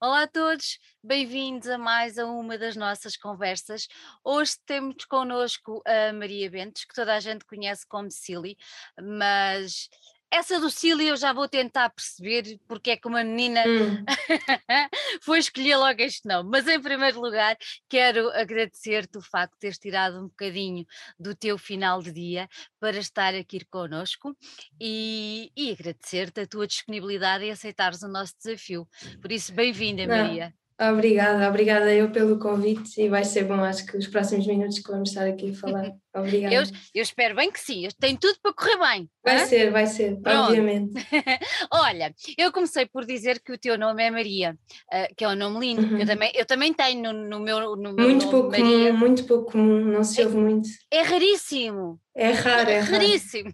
Olá 0.00 0.24
a 0.24 0.26
todos, 0.26 0.78
bem-vindos 1.02 1.68
a 1.68 1.78
mais 1.78 2.18
a 2.18 2.26
uma 2.26 2.58
das 2.58 2.76
nossas 2.76 3.16
conversas. 3.16 3.88
Hoje 4.22 4.56
temos 4.66 5.04
connosco 5.06 5.82
a 5.86 6.12
Maria 6.12 6.50
Bentes, 6.50 6.84
que 6.84 6.92
toda 6.94 7.14
a 7.14 7.20
gente 7.20 7.44
conhece 7.44 7.86
como 7.86 8.10
Silly, 8.10 8.56
mas 9.00 9.88
essa 10.30 10.58
do 10.58 10.70
Cílio 10.70 11.08
eu 11.08 11.16
já 11.16 11.32
vou 11.32 11.48
tentar 11.48 11.90
perceber 11.90 12.58
porque 12.66 12.90
é 12.90 12.96
que 12.96 13.06
uma 13.06 13.22
menina 13.22 13.62
hum. 13.66 14.04
foi 15.22 15.38
escolher 15.38 15.76
logo 15.76 16.00
este 16.02 16.26
nome. 16.26 16.50
Mas 16.50 16.66
em 16.66 16.80
primeiro 16.80 17.20
lugar, 17.20 17.56
quero 17.88 18.30
agradecer-te 18.30 19.18
o 19.18 19.22
facto 19.22 19.52
de 19.54 19.58
teres 19.60 19.78
tirado 19.78 20.18
um 20.18 20.28
bocadinho 20.28 20.84
do 21.18 21.34
teu 21.34 21.56
final 21.56 22.02
de 22.02 22.12
dia 22.12 22.48
para 22.80 22.98
estar 22.98 23.34
aqui 23.34 23.64
connosco 23.64 24.36
e, 24.80 25.52
e 25.56 25.72
agradecer-te 25.72 26.40
a 26.40 26.46
tua 26.46 26.66
disponibilidade 26.66 27.44
e 27.44 27.50
aceitares 27.50 28.02
o 28.02 28.08
nosso 28.08 28.34
desafio. 28.36 28.88
Por 29.20 29.30
isso, 29.30 29.52
bem-vinda, 29.52 30.06
Maria. 30.06 30.54
Obrigada, 30.80 31.48
obrigada 31.48 31.94
eu 31.94 32.10
pelo 32.10 32.36
convite 32.36 33.00
e 33.00 33.08
vai 33.08 33.24
ser 33.24 33.44
bom, 33.44 33.62
acho 33.62 33.86
que 33.86 33.96
os 33.96 34.08
próximos 34.08 34.44
minutos 34.44 34.80
que 34.80 34.90
vamos 34.90 35.10
estar 35.10 35.24
aqui 35.24 35.50
a 35.50 35.54
falar. 35.54 35.92
Obrigada. 36.16 36.54
Eu, 36.54 36.62
eu 36.94 37.02
espero 37.02 37.34
bem 37.34 37.50
que 37.50 37.58
sim, 37.58 37.88
tem 37.98 38.16
tudo 38.16 38.38
para 38.40 38.52
correr 38.52 38.78
bem. 38.78 39.10
Vai 39.24 39.38
ser, 39.46 39.70
vai 39.72 39.86
ser, 39.86 40.20
Pronto. 40.20 40.48
obviamente. 40.48 40.92
Olha, 41.72 42.14
eu 42.38 42.52
comecei 42.52 42.86
por 42.86 43.04
dizer 43.04 43.40
que 43.40 43.52
o 43.52 43.58
teu 43.58 43.76
nome 43.76 44.02
é 44.02 44.10
Maria, 44.12 44.56
uh, 44.92 45.14
que 45.16 45.24
é 45.24 45.28
um 45.28 45.34
nome 45.34 45.58
lindo, 45.58 45.82
uhum. 45.82 45.98
eu, 45.98 46.06
também, 46.06 46.32
eu 46.34 46.46
também 46.46 46.72
tenho 46.72 47.02
no, 47.02 47.12
no 47.12 47.40
meu, 47.40 47.76
no 47.76 47.92
meu 47.92 48.08
Muito 48.08 48.30
pouco 48.30 48.50
Maria. 48.50 48.64
comum, 48.64 48.96
muito 48.96 49.26
pouco 49.26 49.52
comum, 49.52 49.80
não 49.80 50.04
se 50.04 50.22
ouve 50.22 50.36
é, 50.36 50.40
muito. 50.40 50.68
É 50.88 51.02
raríssimo. 51.02 52.00
É 52.16 52.30
raro, 52.30 52.70
é, 52.70 52.74
é 52.78 52.80
raríssimo. 52.80 53.52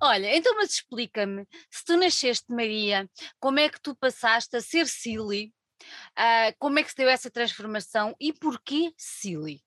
Olha, 0.00 0.36
então 0.36 0.54
mas 0.54 0.70
explica-me, 0.70 1.44
se 1.68 1.84
tu 1.84 1.96
nasceste 1.96 2.46
Maria, 2.50 3.08
como 3.40 3.58
é 3.58 3.68
que 3.68 3.80
tu 3.80 3.96
passaste 3.96 4.56
a 4.56 4.60
ser 4.60 4.86
Silly 4.86 5.52
Uh, 6.16 6.54
como 6.58 6.78
é 6.78 6.82
que 6.82 6.90
se 6.90 6.96
deu 6.96 7.08
essa 7.08 7.30
transformação 7.30 8.14
e 8.20 8.32
porquê 8.32 8.92
Silly? 8.96 9.60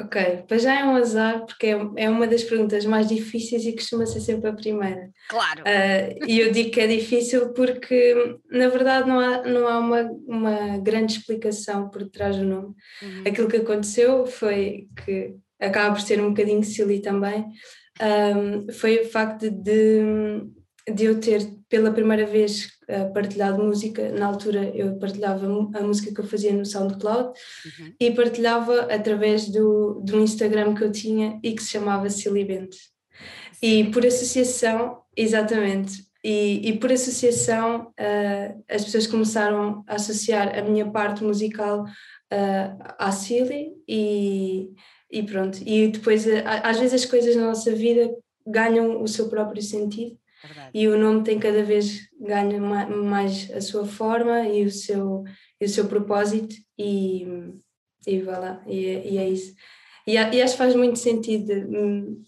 Ok, 0.00 0.44
para 0.46 0.58
já 0.58 0.78
é 0.78 0.84
um 0.84 0.94
azar, 0.94 1.44
porque 1.44 1.66
é, 1.66 1.78
é 1.96 2.08
uma 2.08 2.26
das 2.28 2.44
perguntas 2.44 2.84
mais 2.84 3.08
difíceis 3.08 3.66
e 3.66 3.72
costuma 3.72 4.06
ser 4.06 4.20
sempre 4.20 4.48
a 4.48 4.52
primeira. 4.52 5.10
Claro. 5.28 5.62
Uh, 5.62 6.24
e 6.24 6.38
eu 6.38 6.52
digo 6.52 6.70
que 6.70 6.80
é 6.80 6.86
difícil 6.86 7.52
porque, 7.52 8.38
na 8.48 8.68
verdade, 8.68 9.08
não 9.08 9.18
há, 9.18 9.42
não 9.42 9.66
há 9.66 9.78
uma, 9.80 10.02
uma 10.26 10.78
grande 10.78 11.14
explicação 11.14 11.90
por 11.90 12.08
trás 12.08 12.36
do 12.36 12.44
nome. 12.44 12.74
Uhum. 13.02 13.24
Aquilo 13.26 13.48
que 13.48 13.56
aconteceu 13.56 14.24
foi 14.24 14.86
que 15.04 15.34
acaba 15.60 15.96
por 15.96 16.00
ser 16.00 16.20
um 16.20 16.28
bocadinho 16.28 16.62
silly 16.62 17.00
também, 17.00 17.44
um, 18.00 18.72
foi 18.72 19.00
o 19.00 19.10
facto 19.10 19.50
de, 19.50 19.50
de 19.50 20.00
eu 20.96 21.20
ter 21.20 21.46
pela 21.68 21.92
primeira 21.92 22.26
vez 22.26 22.72
uh, 22.88 23.12
partilhado 23.12 23.62
música, 23.62 24.10
na 24.12 24.26
altura 24.26 24.70
eu 24.74 24.98
partilhava 24.98 25.46
a 25.46 25.82
música 25.82 26.12
que 26.14 26.20
eu 26.20 26.26
fazia 26.26 26.52
no 26.52 26.64
SoundCloud 26.64 27.28
uhum. 27.28 27.92
e 28.00 28.10
partilhava 28.10 28.82
através 28.92 29.48
do, 29.48 30.00
do 30.02 30.20
Instagram 30.20 30.74
que 30.74 30.84
eu 30.84 30.90
tinha 30.90 31.38
e 31.42 31.52
que 31.52 31.62
se 31.62 31.70
chamava 31.70 32.08
Silly 32.08 32.44
Bent. 32.44 32.74
E 33.62 33.84
por 33.84 34.06
associação, 34.06 35.02
exatamente, 35.16 36.04
e, 36.24 36.68
e 36.68 36.78
por 36.78 36.92
associação 36.92 37.92
uh, 37.98 38.64
as 38.68 38.84
pessoas 38.84 39.06
começaram 39.06 39.84
a 39.86 39.96
associar 39.96 40.58
a 40.58 40.62
minha 40.62 40.90
parte 40.90 41.22
musical 41.22 41.84
uh, 41.84 42.94
à 42.98 43.12
Silly 43.12 43.72
e, 43.86 44.70
e 45.10 45.22
pronto. 45.22 45.58
E 45.66 45.88
depois, 45.88 46.24
às 46.44 46.78
vezes 46.78 47.02
as 47.02 47.04
coisas 47.04 47.36
na 47.36 47.46
nossa 47.46 47.72
vida 47.72 48.10
ganham 48.46 49.02
o 49.02 49.08
seu 49.08 49.28
próprio 49.28 49.62
sentido 49.62 50.16
Verdade. 50.42 50.70
e 50.72 50.86
o 50.86 50.96
nome 50.96 51.24
tem 51.24 51.38
cada 51.38 51.62
vez 51.64 52.08
ganha 52.20 52.60
mais 52.60 53.50
a 53.50 53.60
sua 53.60 53.86
forma 53.86 54.46
e 54.46 54.64
o 54.64 54.70
seu, 54.70 55.24
e 55.60 55.64
o 55.64 55.68
seu 55.68 55.88
propósito 55.88 56.54
e, 56.78 57.26
e 58.06 58.20
vai 58.22 58.40
lá, 58.40 58.62
e, 58.66 58.86
é, 58.86 59.06
e 59.08 59.18
é 59.18 59.28
isso. 59.28 59.54
E, 60.06 60.14
e, 60.14 60.42
acho 60.42 60.52
que 60.52 60.58
faz 60.58 60.74
muito 60.74 60.98
sentido 60.98 61.52
hum, 61.52 62.22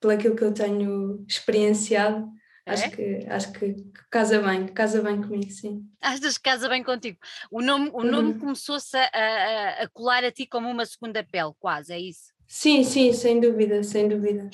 pelo 0.00 0.12
aquilo 0.12 0.36
que 0.36 0.44
eu 0.44 0.52
tenho 0.52 1.24
experienciado, 1.26 2.28
é? 2.66 2.72
acho, 2.72 2.90
que, 2.90 3.26
acho 3.28 3.52
que 3.52 3.74
casa 4.10 4.40
bem, 4.40 4.66
casa 4.68 5.02
bem 5.02 5.20
comigo, 5.20 5.50
sim. 5.50 5.82
Achas 6.00 6.36
que 6.36 6.44
casa 6.44 6.68
bem 6.68 6.82
contigo? 6.82 7.18
O 7.50 7.62
nome, 7.62 7.90
o 7.92 8.04
nome 8.04 8.32
uhum. 8.32 8.38
começou-se 8.38 8.96
a, 8.96 9.08
a, 9.12 9.82
a 9.82 9.88
colar 9.88 10.24
a 10.24 10.30
ti 10.30 10.46
como 10.46 10.68
uma 10.68 10.84
segunda 10.84 11.24
pele, 11.24 11.52
quase, 11.58 11.92
é 11.92 11.98
isso? 11.98 12.32
Sim, 12.46 12.84
sim, 12.84 13.12
sem 13.12 13.40
dúvida, 13.40 13.82
sem 13.82 14.08
dúvida. 14.08 14.48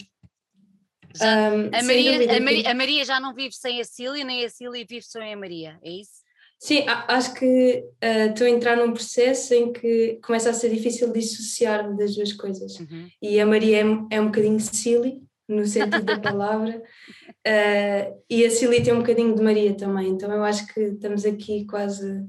Um, 1.20 1.70
a, 1.74 1.82
Maria, 1.82 2.36
a, 2.36 2.40
Maria, 2.40 2.70
a, 2.70 2.74
Maria, 2.74 3.04
já 3.04 3.20
não 3.20 3.34
vive 3.34 3.54
sem 3.54 3.80
a 3.80 3.84
Cília, 3.84 4.24
nem 4.24 4.44
a 4.44 4.48
Cília 4.48 4.86
vive 4.88 5.02
sem 5.02 5.32
a 5.32 5.36
Maria, 5.36 5.78
é 5.82 5.90
isso? 5.90 6.22
Sim, 6.58 6.84
acho 6.86 7.34
que 7.34 7.84
uh, 8.04 8.30
estou 8.30 8.46
a 8.46 8.50
entrar 8.50 8.76
num 8.76 8.92
processo 8.92 9.52
em 9.52 9.72
que 9.72 10.20
começa 10.22 10.50
a 10.50 10.54
ser 10.54 10.70
difícil 10.70 11.12
dissociar-me 11.12 11.98
das 11.98 12.14
duas 12.14 12.32
coisas. 12.32 12.78
Uhum. 12.78 13.08
E 13.20 13.40
a 13.40 13.44
Maria 13.44 13.78
é, 13.78 14.16
é 14.16 14.20
um 14.20 14.26
bocadinho 14.26 14.60
Cília, 14.60 15.20
no 15.48 15.66
sentido 15.66 16.04
da 16.04 16.18
palavra, 16.22 16.80
uh, 16.80 18.22
e 18.30 18.46
a 18.46 18.50
Cília 18.50 18.82
tem 18.82 18.92
um 18.92 18.98
bocadinho 18.98 19.34
de 19.34 19.42
Maria 19.42 19.74
também, 19.74 20.08
então 20.08 20.32
eu 20.32 20.44
acho 20.44 20.72
que 20.72 20.80
estamos 20.80 21.24
aqui 21.24 21.66
quase 21.66 22.08
uh, 22.08 22.28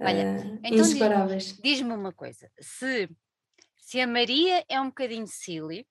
Olha, 0.00 0.58
então 0.64 0.78
inseparáveis. 0.78 1.56
Diz-me 1.62 1.92
uma 1.92 2.12
coisa, 2.12 2.50
se, 2.60 3.08
se 3.76 4.00
a 4.00 4.08
Maria 4.08 4.64
é 4.68 4.80
um 4.80 4.86
bocadinho 4.86 5.26
Cília, 5.28 5.84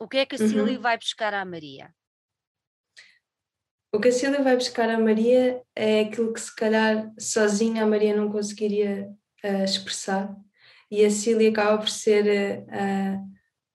o 0.00 0.08
que 0.08 0.18
é 0.18 0.26
que 0.26 0.36
a 0.36 0.38
Cília 0.38 0.76
uhum. 0.76 0.80
vai 0.80 0.96
buscar 0.96 1.34
à 1.34 1.44
Maria? 1.44 1.94
O 3.92 3.98
que 4.00 4.08
a 4.08 4.12
Cília 4.12 4.42
vai 4.42 4.54
buscar 4.54 4.88
à 4.90 4.98
Maria 4.98 5.62
é 5.74 6.00
aquilo 6.00 6.32
que 6.32 6.40
se 6.40 6.54
calhar 6.54 7.10
sozinha 7.18 7.82
a 7.82 7.86
Maria 7.86 8.14
não 8.14 8.30
conseguiria 8.30 9.08
uh, 9.44 9.64
expressar 9.64 10.34
e 10.90 11.04
a 11.04 11.10
Cília 11.10 11.50
acaba 11.50 11.78
por 11.78 11.88
ser 11.88 12.64
uh, 12.64 13.28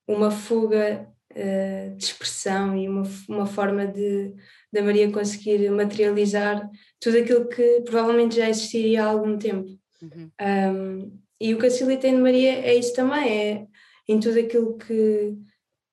uma 0.08 0.30
fuga 0.30 1.10
uh, 1.32 1.96
de 1.96 2.04
expressão 2.04 2.78
e 2.78 2.88
uma, 2.88 3.04
uma 3.28 3.46
forma 3.46 3.88
de 3.88 4.34
da 4.72 4.82
Maria 4.82 5.12
conseguir 5.12 5.70
materializar 5.70 6.68
tudo 7.00 7.20
aquilo 7.20 7.48
que 7.48 7.82
provavelmente 7.82 8.38
já 8.38 8.50
existiria 8.50 9.04
há 9.04 9.08
algum 9.08 9.38
tempo. 9.38 9.70
Uhum. 10.02 10.32
Um, 10.42 11.20
e 11.40 11.54
o 11.54 11.60
que 11.60 11.68
a 11.68 11.70
Cília 11.70 11.98
tem 11.98 12.16
de 12.16 12.22
Maria 12.22 12.54
é 12.54 12.74
isso 12.74 12.94
também, 12.96 13.30
é 13.30 13.68
em 14.08 14.20
tudo 14.20 14.40
aquilo 14.40 14.76
que 14.78 15.38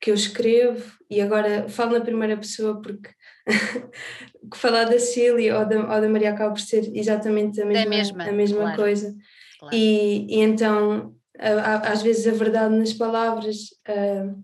que 0.00 0.10
eu 0.10 0.14
escrevo, 0.14 0.98
e 1.10 1.20
agora 1.20 1.68
falo 1.68 1.92
na 1.92 2.00
primeira 2.00 2.36
pessoa 2.36 2.80
porque 2.80 3.10
falar 4.54 4.84
da 4.84 4.98
Cília 4.98 5.58
ou 5.58 5.66
da, 5.66 5.94
ou 5.94 6.00
da 6.00 6.08
Maria 6.08 6.30
acaba 6.30 6.52
por 6.52 6.60
ser 6.60 6.90
exatamente 6.96 7.60
a 7.60 7.66
mesma, 7.66 7.90
mesma, 7.90 8.24
a 8.24 8.32
mesma 8.32 8.60
claro. 8.60 8.76
coisa. 8.76 9.14
Claro. 9.58 9.76
E, 9.76 10.26
e, 10.28 10.40
então, 10.40 11.14
às 11.84 12.02
vezes, 12.02 12.26
a 12.26 12.36
verdade 12.36 12.74
nas 12.74 12.94
palavras 12.94 13.56
uh, 13.88 14.42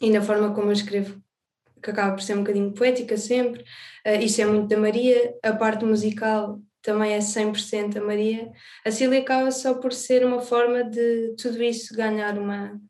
e 0.00 0.10
na 0.10 0.22
forma 0.22 0.54
como 0.54 0.68
eu 0.68 0.72
escrevo, 0.72 1.20
que 1.82 1.90
acaba 1.90 2.12
por 2.12 2.22
ser 2.22 2.34
um 2.34 2.44
bocadinho 2.44 2.72
poética 2.72 3.16
sempre, 3.16 3.62
uh, 4.06 4.22
isso 4.22 4.40
é 4.40 4.46
muito 4.46 4.68
da 4.68 4.76
Maria, 4.76 5.34
a 5.42 5.52
parte 5.52 5.84
musical 5.84 6.60
também 6.80 7.12
é 7.12 7.18
100% 7.18 7.96
a 7.96 8.04
Maria. 8.04 8.52
A 8.84 8.90
Cília 8.90 9.20
acaba 9.20 9.50
só 9.50 9.74
por 9.74 9.92
ser 9.92 10.24
uma 10.24 10.40
forma 10.40 10.84
de 10.84 11.34
tudo 11.36 11.62
isso 11.62 11.94
ganhar 11.94 12.36
uma, 12.36 12.80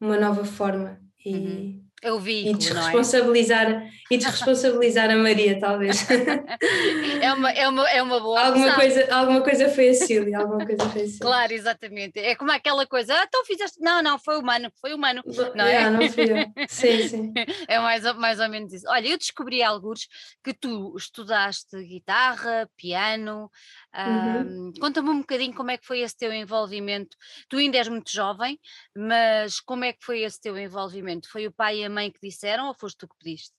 uma 0.00 0.18
nova 0.18 0.44
forma 0.44 1.05
e, 1.26 1.34
uhum. 1.34 1.86
É 2.02 2.12
o 2.12 2.28
e 2.28 2.54
desresponsabilizar, 2.54 3.70
é? 3.70 3.90
e 4.10 4.18
desresponsabilizar 4.18 5.10
a 5.10 5.16
Maria, 5.16 5.58
talvez. 5.58 6.06
é, 7.22 7.32
uma, 7.32 7.50
é, 7.50 7.66
uma, 7.66 7.90
é 7.90 8.02
uma 8.02 8.20
boa 8.20 8.38
alguma 8.38 8.74
coisa 8.74 9.14
Alguma 9.14 9.40
coisa 9.40 9.68
foi 9.70 9.88
a 9.88 9.94
Cília, 9.94 10.38
alguma 10.38 10.64
coisa 10.64 10.88
foi 10.90 11.02
a 11.02 11.06
Cília. 11.06 11.20
Claro, 11.20 11.52
exatamente. 11.52 12.18
É 12.18 12.34
como 12.34 12.52
aquela 12.52 12.86
coisa, 12.86 13.14
ah, 13.14 13.24
então 13.26 13.44
fizeste. 13.46 13.80
Não, 13.80 14.02
não, 14.02 14.18
foi 14.18 14.36
humano, 14.36 14.70
foi 14.78 14.92
humano. 14.92 15.22
Não, 15.54 15.64
é? 15.64 15.70
Yeah, 15.70 15.90
não 15.90 16.08
fui 16.10 16.24
eu. 16.24 16.66
Sim, 16.68 17.08
sim. 17.08 17.32
É 17.66 17.78
mais, 17.78 18.04
mais 18.16 18.40
ou 18.40 18.48
menos 18.48 18.72
isso. 18.72 18.86
Olha, 18.88 19.08
eu 19.08 19.18
descobri 19.18 19.62
alguns 19.62 20.06
que 20.44 20.52
tu 20.52 20.94
estudaste 20.96 21.82
guitarra, 21.82 22.68
piano. 22.76 23.50
Uhum. 23.96 24.68
Um, 24.68 24.72
Conta-me 24.78 25.08
um 25.08 25.20
bocadinho 25.20 25.54
como 25.54 25.70
é 25.70 25.78
que 25.78 25.86
foi 25.86 26.00
esse 26.00 26.16
teu 26.16 26.32
envolvimento. 26.32 27.16
Tu 27.48 27.56
ainda 27.56 27.78
és 27.78 27.88
muito 27.88 28.10
jovem, 28.10 28.58
mas 28.94 29.60
como 29.60 29.84
é 29.84 29.92
que 29.92 30.04
foi 30.04 30.20
esse 30.20 30.40
teu 30.40 30.58
envolvimento? 30.58 31.30
Foi 31.30 31.46
o 31.46 31.52
pai 31.52 31.78
e 31.78 31.84
a 31.84 31.90
mãe 31.90 32.10
que 32.10 32.20
disseram 32.20 32.68
ou 32.68 32.74
foste 32.74 32.98
tu 32.98 33.08
que 33.08 33.14
pediste? 33.18 33.54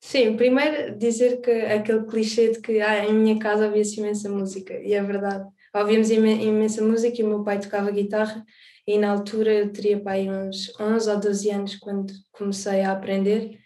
Sim, 0.00 0.36
primeiro 0.36 0.98
dizer 0.98 1.40
que 1.40 1.50
aquele 1.50 2.04
clichê 2.06 2.52
de 2.52 2.60
que 2.60 2.80
ah, 2.80 3.04
em 3.04 3.14
minha 3.14 3.38
casa 3.38 3.66
ouvia-se 3.66 4.00
imensa 4.00 4.28
música, 4.28 4.74
e 4.74 4.94
é 4.94 5.02
verdade. 5.02 5.48
Ouvíamos 5.72 6.10
imensa 6.10 6.82
música 6.82 7.20
e 7.20 7.24
o 7.24 7.28
meu 7.28 7.44
pai 7.44 7.60
tocava 7.60 7.90
guitarra, 7.90 8.44
e 8.86 8.98
na 8.98 9.12
altura 9.12 9.52
eu 9.52 9.72
teria 9.72 10.00
pai 10.00 10.28
uns 10.28 10.72
11 10.78 11.08
ou 11.08 11.20
12 11.20 11.50
anos 11.50 11.76
quando 11.76 12.12
comecei 12.32 12.82
a 12.82 12.92
aprender, 12.92 13.58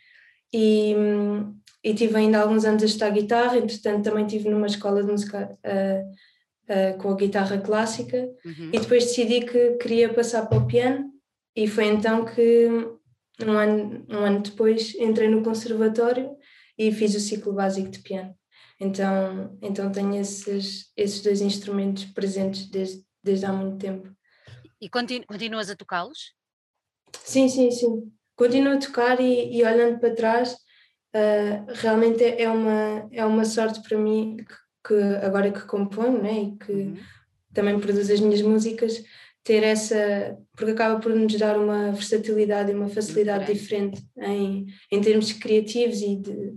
e, 0.52 0.94
e 1.86 1.94
tive 1.94 2.16
ainda 2.16 2.40
alguns 2.40 2.64
anos 2.64 2.82
a 2.82 2.86
estudar 2.86 3.10
guitarra, 3.10 3.58
entretanto 3.58 4.02
também 4.02 4.26
estive 4.26 4.48
numa 4.48 4.66
escola 4.66 5.04
de 5.04 5.12
música 5.12 5.56
uh, 5.64 6.12
uh, 6.72 6.98
com 6.98 7.10
a 7.10 7.14
guitarra 7.14 7.58
clássica, 7.58 8.28
uhum. 8.44 8.70
e 8.72 8.80
depois 8.80 9.04
decidi 9.04 9.42
que 9.42 9.76
queria 9.76 10.12
passar 10.12 10.46
para 10.46 10.58
o 10.58 10.66
piano, 10.66 11.12
e 11.54 11.68
foi 11.68 11.84
então 11.84 12.24
que 12.24 12.66
um 13.40 13.52
ano, 13.52 14.04
um 14.10 14.16
ano 14.16 14.42
depois 14.42 14.96
entrei 14.96 15.28
no 15.28 15.44
conservatório 15.44 16.36
e 16.76 16.90
fiz 16.90 17.14
o 17.14 17.20
ciclo 17.20 17.52
básico 17.52 17.88
de 17.88 18.00
piano. 18.00 18.34
Então, 18.80 19.56
então 19.62 19.92
tenho 19.92 20.16
esses, 20.16 20.90
esses 20.96 21.22
dois 21.22 21.40
instrumentos 21.40 22.04
presentes 22.06 22.68
desde, 22.68 23.04
desde 23.22 23.46
há 23.46 23.52
muito 23.52 23.78
tempo. 23.78 24.12
E 24.80 24.88
continu, 24.88 25.24
continuas 25.24 25.70
a 25.70 25.76
tocá-los? 25.76 26.34
Sim, 27.22 27.48
sim, 27.48 27.70
sim. 27.70 28.12
Continuo 28.34 28.72
a 28.72 28.78
tocar 28.78 29.20
e, 29.20 29.56
e 29.56 29.62
olhando 29.62 30.00
para 30.00 30.14
trás, 30.16 30.65
uh, 31.16 31.72
realmente 31.74 32.22
é 32.22 32.48
uma, 32.50 33.08
é 33.10 33.24
uma 33.24 33.44
sorte 33.44 33.80
para 33.86 33.98
mim 33.98 34.36
que, 34.36 34.54
que 34.86 34.94
agora 35.24 35.50
que 35.50 35.62
componho 35.62 36.22
né, 36.22 36.42
e 36.42 36.56
que 36.56 36.72
uhum. 36.72 36.96
também 37.54 37.80
produzo 37.80 38.12
as 38.12 38.20
minhas 38.20 38.42
músicas, 38.42 39.02
ter 39.42 39.62
essa, 39.62 40.36
porque 40.56 40.72
acaba 40.72 41.00
por 41.00 41.14
nos 41.14 41.36
dar 41.38 41.56
uma 41.56 41.92
versatilidade 41.92 42.70
e 42.70 42.74
uma 42.74 42.88
facilidade 42.88 43.52
diferente 43.52 44.02
em, 44.18 44.66
em 44.90 45.00
termos 45.00 45.32
criativos 45.32 46.02
e 46.02 46.16
de, 46.16 46.54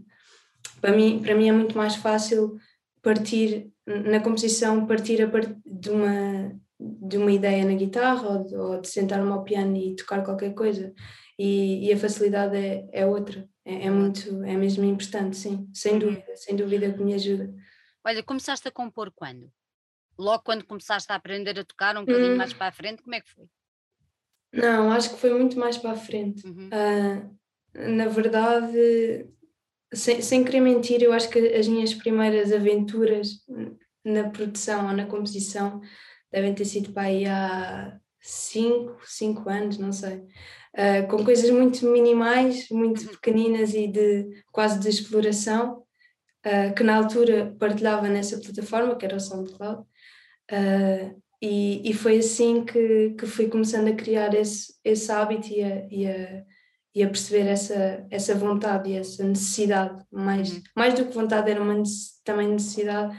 para 0.81 0.95
mim, 0.95 1.21
para 1.21 1.35
mim 1.35 1.49
é 1.49 1.51
muito 1.51 1.77
mais 1.77 1.95
fácil 1.95 2.57
partir 3.01 3.71
na 3.85 4.19
composição, 4.19 4.85
partir 4.85 5.21
a 5.21 5.27
part, 5.27 5.55
de 5.65 5.89
uma 5.89 6.59
de 6.81 7.17
uma 7.17 7.31
ideia 7.31 7.65
na 7.65 7.73
guitarra 7.73 8.29
ou 8.29 8.45
de, 8.45 8.55
ou 8.55 8.81
de 8.81 8.87
sentar-me 8.87 9.29
ao 9.29 9.43
piano 9.43 9.75
e 9.75 9.97
tocar 9.97 10.23
qualquer 10.23 10.53
coisa 10.53 10.93
e, 11.37 11.87
e 11.87 11.93
a 11.93 11.97
facilidade 11.97 12.55
é, 12.57 12.85
é 12.91 13.05
outra, 13.05 13.47
é, 13.69 13.85
é, 13.85 13.89
muito, 13.91 14.43
é 14.43 14.57
mesmo 14.57 14.83
importante, 14.83 15.37
sim, 15.37 15.69
sem 15.73 15.93
uhum. 15.93 15.99
dúvida, 15.99 16.35
sem 16.35 16.55
dúvida 16.55 16.91
que 16.91 17.03
me 17.03 17.13
ajuda. 17.13 17.53
Olha, 18.03 18.23
começaste 18.23 18.67
a 18.67 18.71
compor 18.71 19.11
quando? 19.15 19.51
Logo 20.17 20.43
quando 20.43 20.65
começaste 20.65 21.11
a 21.11 21.15
aprender 21.15 21.57
a 21.59 21.63
tocar, 21.63 21.95
um 21.95 22.03
bocadinho 22.03 22.33
hum. 22.33 22.37
mais 22.37 22.51
para 22.51 22.67
a 22.67 22.71
frente, 22.71 23.03
como 23.03 23.13
é 23.13 23.21
que 23.21 23.29
foi? 23.29 23.45
Não, 24.51 24.91
acho 24.91 25.11
que 25.11 25.19
foi 25.19 25.31
muito 25.31 25.59
mais 25.59 25.77
para 25.77 25.91
a 25.91 25.95
frente. 25.95 26.45
Uhum. 26.47 26.69
Uh, 26.69 27.39
na 27.93 28.07
verdade, 28.07 29.27
sem, 29.93 30.19
sem 30.21 30.43
querer 30.43 30.61
mentir, 30.61 31.03
eu 31.03 31.13
acho 31.13 31.29
que 31.29 31.39
as 31.39 31.67
minhas 31.67 31.93
primeiras 31.93 32.51
aventuras 32.51 33.45
na 34.03 34.29
produção 34.29 34.87
ou 34.87 34.93
na 34.93 35.05
composição 35.05 35.79
devem 36.31 36.55
ter 36.55 36.65
sido 36.65 36.91
para 36.91 37.03
aí 37.03 37.27
há 37.27 37.99
5, 38.19 38.99
5 39.05 39.47
anos, 39.47 39.77
não 39.77 39.91
sei. 39.91 40.25
Uh, 40.77 41.07
com 41.07 41.25
coisas 41.25 41.49
muito 41.49 41.85
minimais, 41.87 42.67
muito 42.69 43.01
uhum. 43.01 43.07
pequeninas 43.09 43.73
e 43.73 43.87
de 43.87 44.43
quase 44.51 44.79
de 44.79 44.87
exploração, 44.87 45.83
uh, 46.45 46.73
que 46.75 46.83
na 46.83 46.95
altura 46.95 47.55
partilhava 47.59 48.07
nessa 48.07 48.39
plataforma, 48.39 48.95
que 48.95 49.05
era 49.05 49.17
o 49.17 49.19
SoundCloud, 49.19 49.81
uh, 49.81 51.21
e, 51.41 51.89
e 51.89 51.93
foi 51.93 52.19
assim 52.19 52.63
que, 52.63 53.15
que 53.17 53.25
fui 53.25 53.47
começando 53.47 53.87
a 53.87 53.95
criar 53.95 54.33
esse, 54.35 54.73
esse 54.83 55.11
hábito 55.11 55.47
e 55.49 55.63
a, 55.63 55.87
e 55.89 56.07
a 56.07 56.43
e 56.93 57.03
a 57.03 57.07
perceber 57.07 57.47
essa, 57.47 58.05
essa 58.09 58.35
vontade 58.35 58.89
e 58.89 58.97
essa 58.97 59.23
necessidade, 59.23 60.03
mais, 60.11 60.51
uhum. 60.51 60.61
mais 60.75 60.93
do 60.93 61.05
que 61.05 61.13
vontade, 61.13 61.49
era 61.49 61.61
uma 61.61 61.81
também 62.23 62.47
necessidade, 62.47 63.15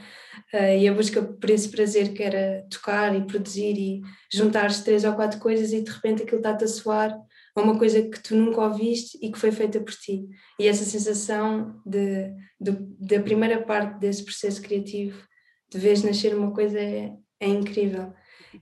uh, 0.53 0.77
e 0.77 0.87
a 0.87 0.93
busca 0.93 1.21
por 1.21 1.49
esse 1.49 1.69
prazer 1.69 2.13
que 2.13 2.21
era 2.21 2.65
tocar 2.69 3.15
e 3.15 3.25
produzir 3.25 3.77
e 3.77 4.01
juntar 4.31 4.71
três 4.83 5.03
ou 5.03 5.13
quatro 5.13 5.39
coisas 5.39 5.71
e 5.71 5.81
de 5.81 5.89
repente 5.89 6.23
aquilo 6.23 6.37
está-te 6.37 6.65
a 6.65 6.67
soar 6.67 7.17
a 7.55 7.61
uma 7.61 7.77
coisa 7.77 8.01
que 8.01 8.19
tu 8.19 8.35
nunca 8.35 8.61
ouviste 8.61 9.17
e 9.21 9.31
que 9.31 9.39
foi 9.39 9.51
feita 9.51 9.79
por 9.79 9.93
ti. 9.93 10.27
E 10.59 10.67
essa 10.67 10.85
sensação 10.85 11.81
de, 11.85 12.33
de, 12.59 12.71
da 12.99 13.19
primeira 13.21 13.61
parte 13.61 13.99
desse 13.99 14.23
processo 14.23 14.61
criativo, 14.61 15.21
de 15.69 15.77
vez 15.77 16.03
nascer 16.03 16.35
uma 16.35 16.53
coisa, 16.53 16.79
é, 16.79 17.11
é 17.39 17.47
incrível. 17.47 18.13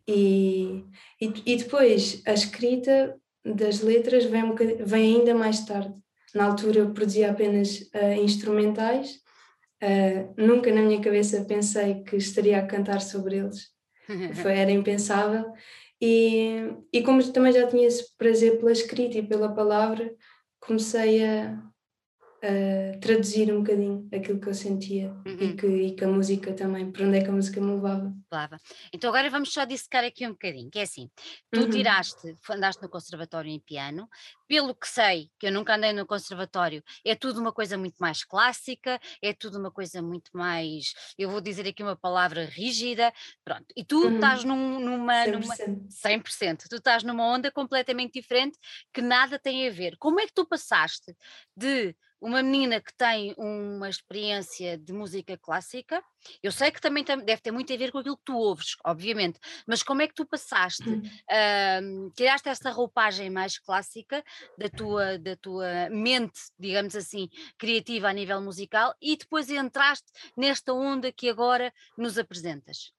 E, 0.07 0.83
e, 1.21 1.33
e 1.45 1.55
depois 1.57 2.21
a 2.25 2.33
escrita 2.33 3.15
das 3.43 3.81
letras 3.81 4.25
vem, 4.25 4.43
um 4.43 4.55
vem 4.55 5.17
ainda 5.17 5.33
mais 5.33 5.65
tarde. 5.65 5.93
Na 6.33 6.45
altura 6.45 6.79
eu 6.79 6.93
produzia 6.93 7.31
apenas 7.31 7.79
uh, 7.95 8.13
instrumentais, 8.21 9.15
uh, 9.83 10.33
nunca 10.37 10.71
na 10.71 10.81
minha 10.81 11.01
cabeça 11.01 11.43
pensei 11.45 12.03
que 12.03 12.15
estaria 12.15 12.59
a 12.59 12.67
cantar 12.67 13.01
sobre 13.01 13.37
eles, 13.37 13.71
Foi, 14.41 14.57
era 14.57 14.71
impensável. 14.71 15.51
E, 16.01 16.73
e 16.93 17.03
como 17.03 17.21
também 17.31 17.51
já 17.51 17.67
tinha 17.67 17.87
esse 17.87 18.15
prazer 18.17 18.57
pela 18.57 18.71
escrita 18.71 19.17
e 19.17 19.27
pela 19.27 19.53
palavra, 19.53 20.13
comecei 20.59 21.25
a, 21.25 21.61
uh, 22.43 22.99
traduzir 22.99 23.53
um 23.53 23.59
bocadinho 23.59 24.07
aquilo 24.13 24.39
que 24.39 24.47
eu 24.47 24.53
sentia 24.53 25.11
uhum. 25.25 25.37
e, 25.39 25.53
que, 25.55 25.67
e 25.67 25.95
que 25.95 26.03
a 26.03 26.07
música 26.07 26.53
também, 26.53 26.91
para 26.91 27.05
onde 27.05 27.17
é 27.17 27.21
que 27.21 27.29
a 27.29 27.33
música 27.33 27.61
me 27.61 27.73
levava. 27.73 28.13
Levava. 28.31 28.57
Então 28.93 29.09
agora 29.09 29.29
vamos 29.29 29.51
só 29.51 29.65
dissecar 29.65 30.03
aqui 30.03 30.25
um 30.25 30.31
bocadinho, 30.31 30.69
que 30.69 30.79
é 30.79 30.83
assim, 30.83 31.09
tu 31.51 31.61
uhum. 31.61 31.69
tiraste, 31.69 32.37
andaste 32.49 32.81
no 32.81 32.89
conservatório 32.89 33.51
em 33.51 33.59
piano, 33.59 34.07
pelo 34.47 34.73
que 34.73 34.87
sei, 34.87 35.29
que 35.39 35.47
eu 35.47 35.51
nunca 35.51 35.75
andei 35.75 35.93
no 35.93 36.05
conservatório, 36.05 36.83
é 37.05 37.15
tudo 37.15 37.39
uma 37.39 37.51
coisa 37.51 37.77
muito 37.77 37.97
mais 37.99 38.23
clássica, 38.23 38.99
é 39.21 39.33
tudo 39.33 39.59
uma 39.59 39.71
coisa 39.71 40.01
muito 40.01 40.31
mais, 40.33 40.93
eu 41.17 41.29
vou 41.29 41.41
dizer 41.41 41.67
aqui 41.67 41.83
uma 41.83 41.95
palavra 41.95 42.45
rígida, 42.45 43.13
pronto, 43.43 43.65
e 43.75 43.83
tu 43.83 44.05
uhum. 44.05 44.15
estás 44.15 44.43
num, 44.43 44.79
numa, 44.79 45.25
100%. 45.25 45.31
numa 45.31 45.55
100%, 45.55 46.67
tu 46.69 46.75
estás 46.77 47.03
numa 47.03 47.25
onda 47.25 47.51
completamente 47.51 48.13
diferente 48.13 48.57
que 48.93 49.01
nada 49.01 49.37
tem 49.37 49.67
a 49.67 49.71
ver. 49.71 49.97
Como 49.97 50.19
é 50.19 50.25
que 50.25 50.33
tu 50.33 50.45
passaste 50.45 51.15
de 51.55 51.95
uma 52.21 52.43
menina 52.43 52.81
que 52.81 52.93
tem 52.93 53.33
uma 53.37 53.89
experiência 53.89 54.77
de 54.77 54.91
música 54.91 55.37
clássica, 55.37 56.03
eu 56.43 56.51
sei 56.51 56.69
que 56.71 56.81
também 56.81 57.03
deve 57.03 57.41
ter 57.41 57.51
muito 57.51 57.71
a 57.71 57.77
ver 57.77 57.91
com 57.91 57.99
aquilo 57.99 58.17
que 58.17 58.25
tu 58.25 58.35
ouves, 58.35 58.75
obviamente, 58.83 59.39
mas 59.65 59.81
como 59.81 60.01
é 60.01 60.07
que 60.07 60.13
tu 60.13 60.25
passaste, 60.25 60.89
uh, 60.89 62.11
tiraste 62.15 62.49
essa 62.49 62.71
roupagem 62.71 63.29
mais 63.29 63.57
clássica 63.57 64.23
da 64.57 64.69
tua, 64.69 65.17
da 65.17 65.35
tua 65.35 65.89
mente, 65.89 66.39
digamos 66.59 66.95
assim, 66.95 67.29
criativa 67.57 68.09
a 68.09 68.13
nível 68.13 68.41
musical 68.41 68.93
e 69.01 69.15
depois 69.15 69.49
entraste 69.49 70.11
nesta 70.35 70.73
onda 70.73 71.11
que 71.11 71.29
agora 71.29 71.73
nos 71.97 72.17
apresentas? 72.17 72.91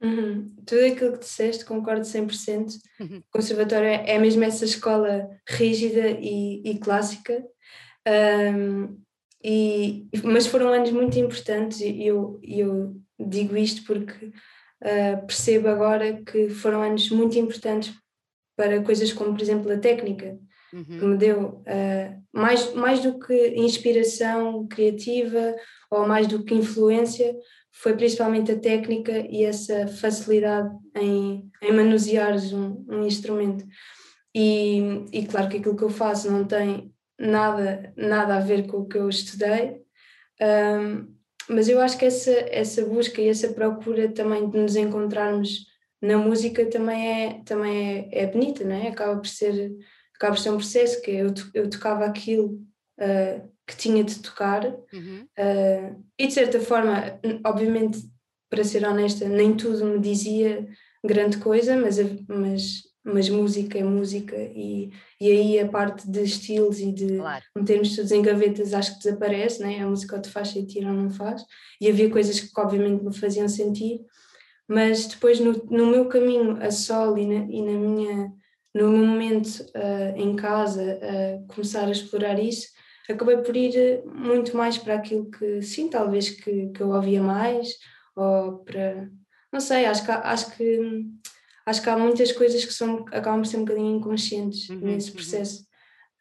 Uhum. 0.00 0.54
Tudo 0.66 0.84
aquilo 0.84 1.12
que 1.12 1.20
disseste, 1.20 1.64
concordo 1.64 2.02
100%. 2.02 2.78
Uhum. 3.00 3.18
O 3.18 3.30
conservatório 3.30 3.88
é, 3.88 4.18
mesmo 4.18 4.44
essa 4.44 4.64
escola 4.64 5.28
rígida 5.48 6.10
e, 6.20 6.62
e 6.64 6.78
clássica 6.78 7.42
um, 8.06 8.98
e, 9.42 10.08
mas 10.24 10.46
foram 10.46 10.72
anos 10.72 10.90
muito 10.90 11.18
importantes 11.18 11.80
e 11.80 12.06
eu, 12.06 12.40
eu 12.42 12.96
digo 13.18 13.56
isto 13.56 13.84
porque 13.84 14.26
uh, 14.26 15.26
percebo 15.26 15.68
agora 15.68 16.22
que 16.22 16.48
foram 16.48 16.82
anos 16.82 17.10
muito 17.10 17.38
importantes 17.38 17.94
para 18.56 18.82
coisas 18.82 19.12
como, 19.12 19.34
por 19.34 19.42
exemplo, 19.42 19.70
a 19.70 19.78
técnica, 19.78 20.38
uhum. 20.72 20.84
que 20.84 21.04
me 21.04 21.16
deu 21.16 21.62
uh, 21.62 22.22
mais, 22.32 22.74
mais 22.74 23.00
do 23.00 23.18
que 23.18 23.48
inspiração 23.56 24.66
criativa 24.66 25.54
ou 25.90 26.06
mais 26.06 26.26
do 26.26 26.42
que 26.42 26.54
influência, 26.54 27.34
foi 27.72 27.94
principalmente 27.94 28.50
a 28.50 28.58
técnica 28.58 29.12
e 29.30 29.44
essa 29.44 29.86
facilidade 29.86 30.74
em, 30.94 31.50
em 31.62 31.72
manusear 31.72 32.34
um, 32.54 32.84
um 32.88 33.06
instrumento. 33.06 33.64
E, 34.34 35.04
e 35.12 35.26
claro 35.26 35.48
que 35.48 35.58
aquilo 35.58 35.76
que 35.76 35.84
eu 35.84 35.90
faço 35.90 36.30
não 36.30 36.44
tem 36.44 36.92
nada, 37.18 37.92
nada 37.96 38.36
a 38.36 38.40
ver 38.40 38.66
com 38.66 38.78
o 38.78 38.88
que 38.88 38.98
eu 38.98 39.08
estudei, 39.08 39.82
um, 40.40 41.14
mas 41.48 41.68
eu 41.68 41.80
acho 41.80 41.96
que 41.96 42.04
essa, 42.04 42.32
essa 42.50 42.84
busca 42.84 43.20
e 43.20 43.28
essa 43.28 43.52
procura 43.52 44.08
também 44.08 44.48
de 44.50 44.58
nos 44.58 44.76
encontrarmos 44.76 45.66
na 46.02 46.18
música 46.18 46.66
também 46.66 47.08
é, 47.08 47.42
também 47.44 48.08
é, 48.12 48.24
é 48.24 48.26
bonita, 48.26 48.64
não 48.64 48.74
é? 48.74 48.88
Acaba 48.88 49.16
por 49.16 49.28
ser, 49.28 49.76
acaba 50.14 50.34
por 50.34 50.40
ser 50.40 50.50
um 50.50 50.56
processo 50.56 51.00
que 51.02 51.10
eu, 51.10 51.32
eu 51.54 51.70
tocava 51.70 52.04
aquilo 52.04 52.60
uh, 52.98 53.52
que 53.66 53.76
tinha 53.76 54.04
de 54.04 54.20
tocar 54.20 54.66
uhum. 54.92 55.26
uh, 55.38 56.04
e 56.18 56.26
de 56.26 56.32
certa 56.32 56.60
forma, 56.60 57.18
obviamente, 57.44 57.98
para 58.50 58.64
ser 58.64 58.86
honesta, 58.86 59.28
nem 59.28 59.56
tudo 59.56 59.84
me 59.84 59.98
dizia 59.98 60.66
grande 61.04 61.38
coisa, 61.38 61.76
mas, 61.76 61.98
mas 62.28 62.82
mas 63.06 63.28
música 63.28 63.78
é 63.78 63.84
música 63.84 64.34
e, 64.36 64.90
e 65.20 65.30
aí 65.30 65.60
a 65.60 65.68
parte 65.68 66.10
de 66.10 66.22
estilos 66.24 66.80
e 66.80 66.90
de 66.90 67.18
claro. 67.18 67.44
metermos 67.54 67.94
todos 67.94 68.10
em 68.10 68.20
gavetas 68.20 68.74
acho 68.74 68.94
que 68.94 69.04
desaparece, 69.04 69.62
né? 69.62 69.80
a 69.80 69.86
música 69.86 70.16
ou 70.16 70.22
te 70.22 70.28
faz 70.28 70.48
sentir 70.48 70.84
ou 70.84 70.92
não 70.92 71.08
faz, 71.08 71.44
e 71.80 71.88
havia 71.88 72.10
coisas 72.10 72.40
que 72.40 72.60
obviamente 72.60 73.04
me 73.04 73.16
faziam 73.16 73.48
sentir, 73.48 74.00
mas 74.68 75.06
depois 75.06 75.38
no, 75.38 75.52
no 75.70 75.86
meu 75.86 76.08
caminho 76.08 76.60
a 76.60 76.72
sol 76.72 77.16
e 77.16 77.24
na, 77.24 77.46
e 77.48 77.62
na 77.62 77.72
minha, 77.78 78.32
no 78.74 78.90
meu 78.90 79.06
momento 79.06 79.46
uh, 79.46 80.16
em 80.16 80.34
casa 80.34 80.82
uh, 80.82 81.46
começar 81.46 81.86
a 81.86 81.92
explorar 81.92 82.40
isso, 82.40 82.66
acabei 83.08 83.36
por 83.36 83.56
ir 83.56 84.02
muito 84.04 84.56
mais 84.56 84.76
para 84.76 84.94
aquilo 84.94 85.30
que 85.30 85.62
sim, 85.62 85.88
talvez 85.88 86.30
que, 86.30 86.70
que 86.70 86.80
eu 86.82 86.90
ouvia 86.90 87.22
mais, 87.22 87.68
ou 88.16 88.64
para, 88.64 89.08
não 89.52 89.60
sei, 89.60 89.86
acho 89.86 90.04
que, 90.04 90.10
acho 90.10 90.56
que 90.56 91.06
acho 91.66 91.82
que 91.82 91.90
há 91.90 91.98
muitas 91.98 92.32
coisas 92.32 92.64
que 92.64 92.72
são, 92.72 93.04
acabam 93.08 93.42
por 93.42 93.46
ser 93.46 93.56
um 93.58 93.64
bocadinho 93.64 93.96
inconscientes 93.96 94.68
uhum, 94.68 94.78
nesse 94.78 95.10
uhum. 95.10 95.16
processo. 95.16 95.66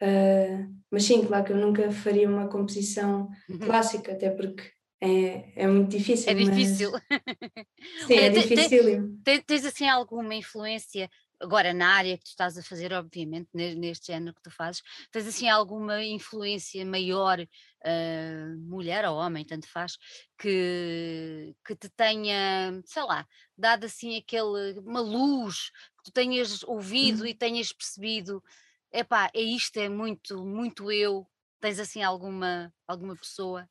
Uhum. 0.01 0.07
Uh, 0.07 0.75
mas 0.91 1.03
sim, 1.03 1.25
claro 1.25 1.45
que 1.45 1.53
eu 1.53 1.57
nunca 1.57 1.91
faria 1.91 2.27
uma 2.27 2.49
composição 2.49 3.29
uhum. 3.49 3.59
clássica, 3.59 4.11
até 4.11 4.29
porque 4.31 4.63
é, 5.01 5.63
é 5.63 5.67
muito 5.67 5.91
difícil. 5.91 6.31
É 6.31 6.33
difícil. 6.33 6.91
Mas... 6.91 7.01
Sim, 8.07 8.13
Olha, 8.13 8.25
é 8.25 8.29
difícil. 8.29 9.17
Tens, 9.23 9.43
tens 9.45 9.65
assim 9.65 9.87
alguma 9.87 10.33
influência 10.33 11.09
agora 11.39 11.73
na 11.73 11.89
área 11.89 12.17
que 12.17 12.23
tu 12.23 12.29
estás 12.29 12.57
a 12.57 12.63
fazer, 12.63 12.93
obviamente, 12.93 13.49
neste 13.53 14.07
género 14.07 14.33
que 14.35 14.41
tu 14.41 14.51
fazes, 14.51 14.81
tens 15.11 15.27
assim 15.27 15.49
alguma 15.49 16.03
influência 16.03 16.85
maior, 16.85 17.39
uh, 17.39 18.57
mulher 18.59 19.07
ou 19.07 19.17
homem, 19.17 19.45
tanto 19.45 19.67
faz, 19.67 19.97
que, 20.37 21.55
que 21.65 21.75
te 21.75 21.89
tenha, 21.89 22.81
sei 22.85 23.03
lá, 23.03 23.25
dado 23.57 23.85
assim 23.85 24.17
aquele, 24.17 24.79
uma 24.79 25.01
luz, 25.01 25.71
que 25.97 26.05
tu 26.05 26.11
tenhas 26.11 26.63
ouvido 26.63 27.23
hum. 27.23 27.27
e 27.27 27.33
tenhas 27.33 27.71
percebido, 27.71 28.43
epá, 28.91 29.29
é 29.33 29.41
isto, 29.41 29.77
é 29.77 29.89
muito, 29.89 30.45
muito 30.45 30.91
eu, 30.91 31.27
tens 31.59 31.79
assim 31.79 32.01
alguma, 32.01 32.73
alguma 32.87 33.15
pessoa? 33.15 33.67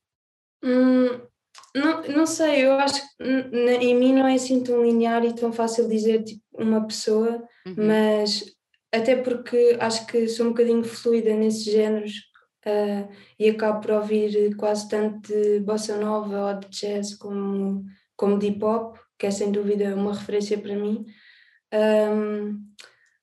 Hum, 0.63 1.27
não, 1.75 2.03
não 2.03 2.27
sei, 2.27 2.65
eu 2.65 2.73
acho 2.75 3.01
que 3.01 3.25
em 3.25 3.95
mim 3.95 4.13
não 4.13 4.27
é 4.27 4.35
assim 4.35 4.63
tão 4.63 4.85
linear 4.85 5.25
e 5.25 5.35
tão 5.35 5.53
fácil 5.53 5.89
dizer 5.89 6.23
tipo, 6.23 6.43
uma 6.53 6.87
pessoa, 6.87 7.43
uhum. 7.67 7.75
mas 7.77 8.45
até 8.93 9.17
porque 9.17 9.77
acho 9.81 10.07
que 10.07 10.29
sou 10.29 10.47
um 10.47 10.51
bocadinho 10.51 10.85
fluida 10.85 11.35
nesses 11.35 11.65
géneros 11.65 12.13
uh, 12.65 13.13
e 13.39 13.51
acabo 13.51 13.81
por 13.81 13.91
ouvir 13.91 14.55
quase 14.57 14.89
tanto 14.89 15.29
de 15.29 15.61
bossa 15.61 15.97
nova 15.97 16.55
ou 16.55 16.61
de 16.61 16.69
jazz 16.69 17.15
como, 17.17 17.85
como 18.17 18.39
de 18.39 18.47
hip 18.47 18.65
hop, 18.65 18.97
que 19.19 19.27
é 19.27 19.31
sem 19.31 19.51
dúvida 19.51 19.97
uma 19.97 20.15
referência 20.15 20.57
para 20.59 20.77
mim. 20.77 21.05
Um, 21.73 22.65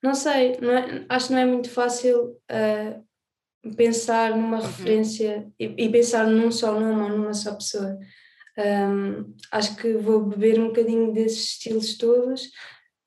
não 0.04 0.14
sei, 0.14 0.58
não 0.60 0.72
é, 0.72 1.06
acho 1.08 1.28
que 1.28 1.34
não 1.34 1.40
é 1.40 1.46
muito 1.46 1.70
fácil 1.70 2.32
uh, 2.52 3.06
pensar 3.76 4.32
numa 4.32 4.58
uhum. 4.58 4.66
referência 4.66 5.52
e, 5.60 5.66
e, 5.78 5.90
pensar 5.90 6.28
num 6.28 6.52
só 6.52 6.80
nome 6.80 7.02
ou 7.02 7.10
numa 7.10 7.34
só 7.34 7.54
pessoa. 7.56 7.98
Um, 8.58 9.34
acho 9.52 9.76
que 9.76 9.94
vou 9.94 10.26
beber 10.26 10.60
um 10.60 10.68
bocadinho 10.68 11.14
desses 11.14 11.52
estilos 11.52 11.98
todos, 11.98 12.46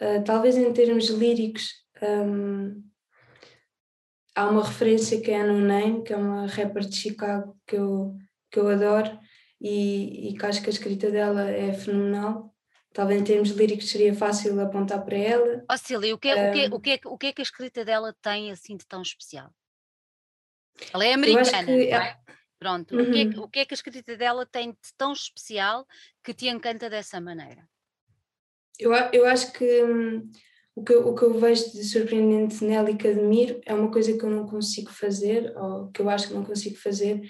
uh, 0.01 0.23
talvez 0.25 0.57
em 0.57 0.73
termos 0.73 1.09
líricos. 1.09 1.71
Um, 2.03 2.83
há 4.35 4.49
uma 4.49 4.65
referência 4.65 5.21
que 5.21 5.31
é 5.31 5.41
a 5.41 5.47
No 5.47 5.59
Name, 5.59 6.03
que 6.03 6.13
é 6.13 6.17
uma 6.17 6.47
rapper 6.47 6.85
de 6.85 6.97
Chicago 6.97 7.57
que 7.67 7.77
eu, 7.77 8.17
que 8.51 8.59
eu 8.59 8.69
adoro 8.69 9.19
e, 9.61 10.29
e 10.29 10.39
que 10.39 10.47
acho 10.47 10.61
que 10.63 10.69
a 10.69 10.73
escrita 10.73 11.11
dela 11.11 11.51
é 11.51 11.73
fenomenal. 11.73 12.55
Talvez 12.93 13.21
em 13.21 13.25
termos 13.25 13.51
líricos 13.51 13.91
seria 13.91 14.15
fácil 14.15 14.61
apontar 14.61 15.05
para 15.05 15.17
ela. 15.17 15.65
Ó 15.69 15.75
oh, 15.75 15.77
Cília, 15.77 16.15
o 16.15 16.19
que, 16.19 16.29
é, 16.29 16.37
um, 16.37 16.49
o, 16.49 16.53
que 16.53 16.61
é, 16.61 16.69
o, 16.69 16.81
que 16.81 16.91
é, 16.91 17.01
o 17.07 17.19
que 17.19 17.27
é 17.27 17.33
que 17.33 17.43
a 17.43 17.45
escrita 17.45 17.85
dela 17.85 18.15
tem 18.23 18.53
assim 18.53 18.77
de 18.77 18.87
tão 18.87 19.03
especial? 19.03 19.53
Ela 20.93 21.07
é 21.07 21.13
americana, 21.15 21.65
que, 21.65 21.93
é? 21.93 22.17
Pronto, 22.59 22.97
uhum. 22.97 23.03
o, 23.03 23.13
que 23.13 23.21
é, 23.21 23.41
o 23.41 23.49
que 23.49 23.59
é 23.61 23.65
que 23.65 23.75
a 23.75 23.77
escrita 23.77 24.17
dela 24.17 24.47
tem 24.47 24.71
de 24.71 24.95
tão 24.97 25.13
especial 25.13 25.87
que 26.23 26.33
te 26.33 26.49
encanta 26.49 26.89
dessa 26.89 27.21
maneira? 27.21 27.69
Eu, 28.79 28.93
eu 29.13 29.27
acho 29.27 29.53
que 29.53 29.85
hum, 29.85 30.31
o, 30.75 30.83
que 30.83 30.95
o 30.95 31.15
que 31.15 31.23
eu 31.23 31.39
vejo 31.39 31.71
de 31.73 31.85
surpreendente 31.85 32.65
nela 32.65 32.91
e 32.91 32.97
que 32.97 33.09
admiro 33.09 33.61
é 33.65 33.75
uma 33.75 33.91
coisa 33.91 34.17
que 34.17 34.25
eu 34.25 34.31
não 34.31 34.47
consigo 34.47 34.91
fazer, 34.91 35.53
ou 35.57 35.91
que 35.91 36.01
eu 36.01 36.09
acho 36.09 36.29
que 36.29 36.35
não 36.35 36.45
consigo 36.45 36.77
fazer, 36.77 37.21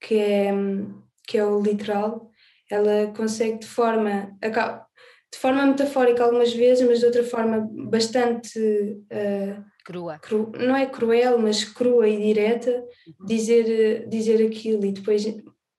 que 0.00 0.16
é, 0.16 0.52
hum, 0.52 1.02
que 1.26 1.38
é 1.38 1.44
o 1.44 1.60
literal. 1.60 2.30
Ela 2.70 3.12
consegue 3.16 3.58
de 3.58 3.66
forma, 3.66 4.36
de 4.40 5.38
forma 5.38 5.66
metafórica 5.66 6.24
algumas 6.24 6.52
vezes, 6.52 6.86
mas 6.86 7.00
de 7.00 7.06
outra 7.06 7.24
forma 7.24 7.68
bastante 7.90 8.58
uh, 8.58 9.71
crua. 9.84 10.18
Cru, 10.18 10.52
não 10.58 10.76
é 10.76 10.86
cruel, 10.86 11.38
mas 11.38 11.64
crua 11.64 12.08
e 12.08 12.16
direta, 12.16 12.70
uhum. 12.70 13.26
dizer, 13.26 14.08
dizer 14.08 14.46
aquilo 14.46 14.84
e 14.84 14.92
depois 14.92 15.24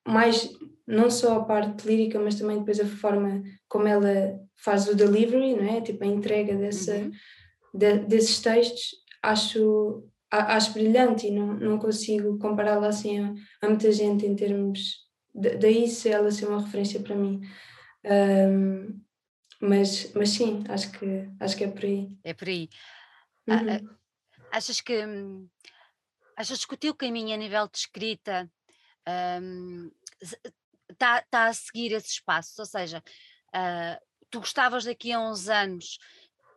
mais 0.08 0.50
não 0.86 1.10
só 1.10 1.40
a 1.40 1.44
parte 1.46 1.88
lírica, 1.88 2.20
mas 2.20 2.36
também 2.36 2.60
depois 2.60 2.80
a 2.80 2.86
forma 2.86 3.42
como 3.68 3.88
ela 3.88 4.40
faz 4.58 4.88
o 4.88 4.96
delivery, 4.96 5.56
não 5.56 5.64
é? 5.64 5.82
Tipo 5.82 6.04
a 6.04 6.08
entrega 6.08 6.56
dessa, 6.56 6.96
uhum. 6.96 7.12
de, 7.74 8.00
desses 8.00 8.40
textos, 8.40 8.92
acho, 9.22 10.04
acho 10.30 10.74
brilhante 10.74 11.28
e 11.28 11.32
não, 11.32 11.54
não 11.54 11.80
consigo 11.80 12.38
compará-la 12.38 12.88
assim 12.88 13.20
a, 13.20 13.34
a, 13.62 13.70
muita 13.70 13.92
gente 13.92 14.26
em 14.26 14.36
termos. 14.36 15.04
De, 15.34 15.56
daí 15.58 15.88
se 15.88 16.10
ela 16.10 16.30
ser 16.32 16.48
uma 16.48 16.62
referência 16.62 17.00
para 17.00 17.16
mim. 17.16 17.42
Um, 18.06 19.00
mas, 19.62 20.12
mas 20.14 20.30
sim, 20.30 20.64
acho 20.68 20.92
que, 20.92 21.30
acho 21.40 21.56
que 21.56 21.64
é 21.64 21.68
por 21.70 21.86
aí. 21.86 22.10
É 22.24 22.34
por 22.34 22.50
aí. 22.50 22.68
Uhum. 23.48 23.98
achas 24.52 24.80
que 24.80 25.06
hum, 25.06 25.50
achas 26.36 26.66
que 26.66 26.74
o 26.74 26.78
teu 26.78 26.96
caminho 26.96 27.34
a 27.34 27.38
nível 27.38 27.68
de 27.68 27.78
escrita 27.78 28.50
está 29.06 29.40
um, 29.42 29.92
tá, 31.30 31.46
a 31.48 31.54
seguir 31.54 31.92
esses 31.92 32.20
passos? 32.20 32.58
Ou 32.58 32.66
seja, 32.66 33.04
uh, 33.50 34.06
tu 34.30 34.40
gostavas 34.40 34.86
daqui 34.86 35.12
a 35.12 35.20
uns 35.20 35.48
anos 35.50 35.98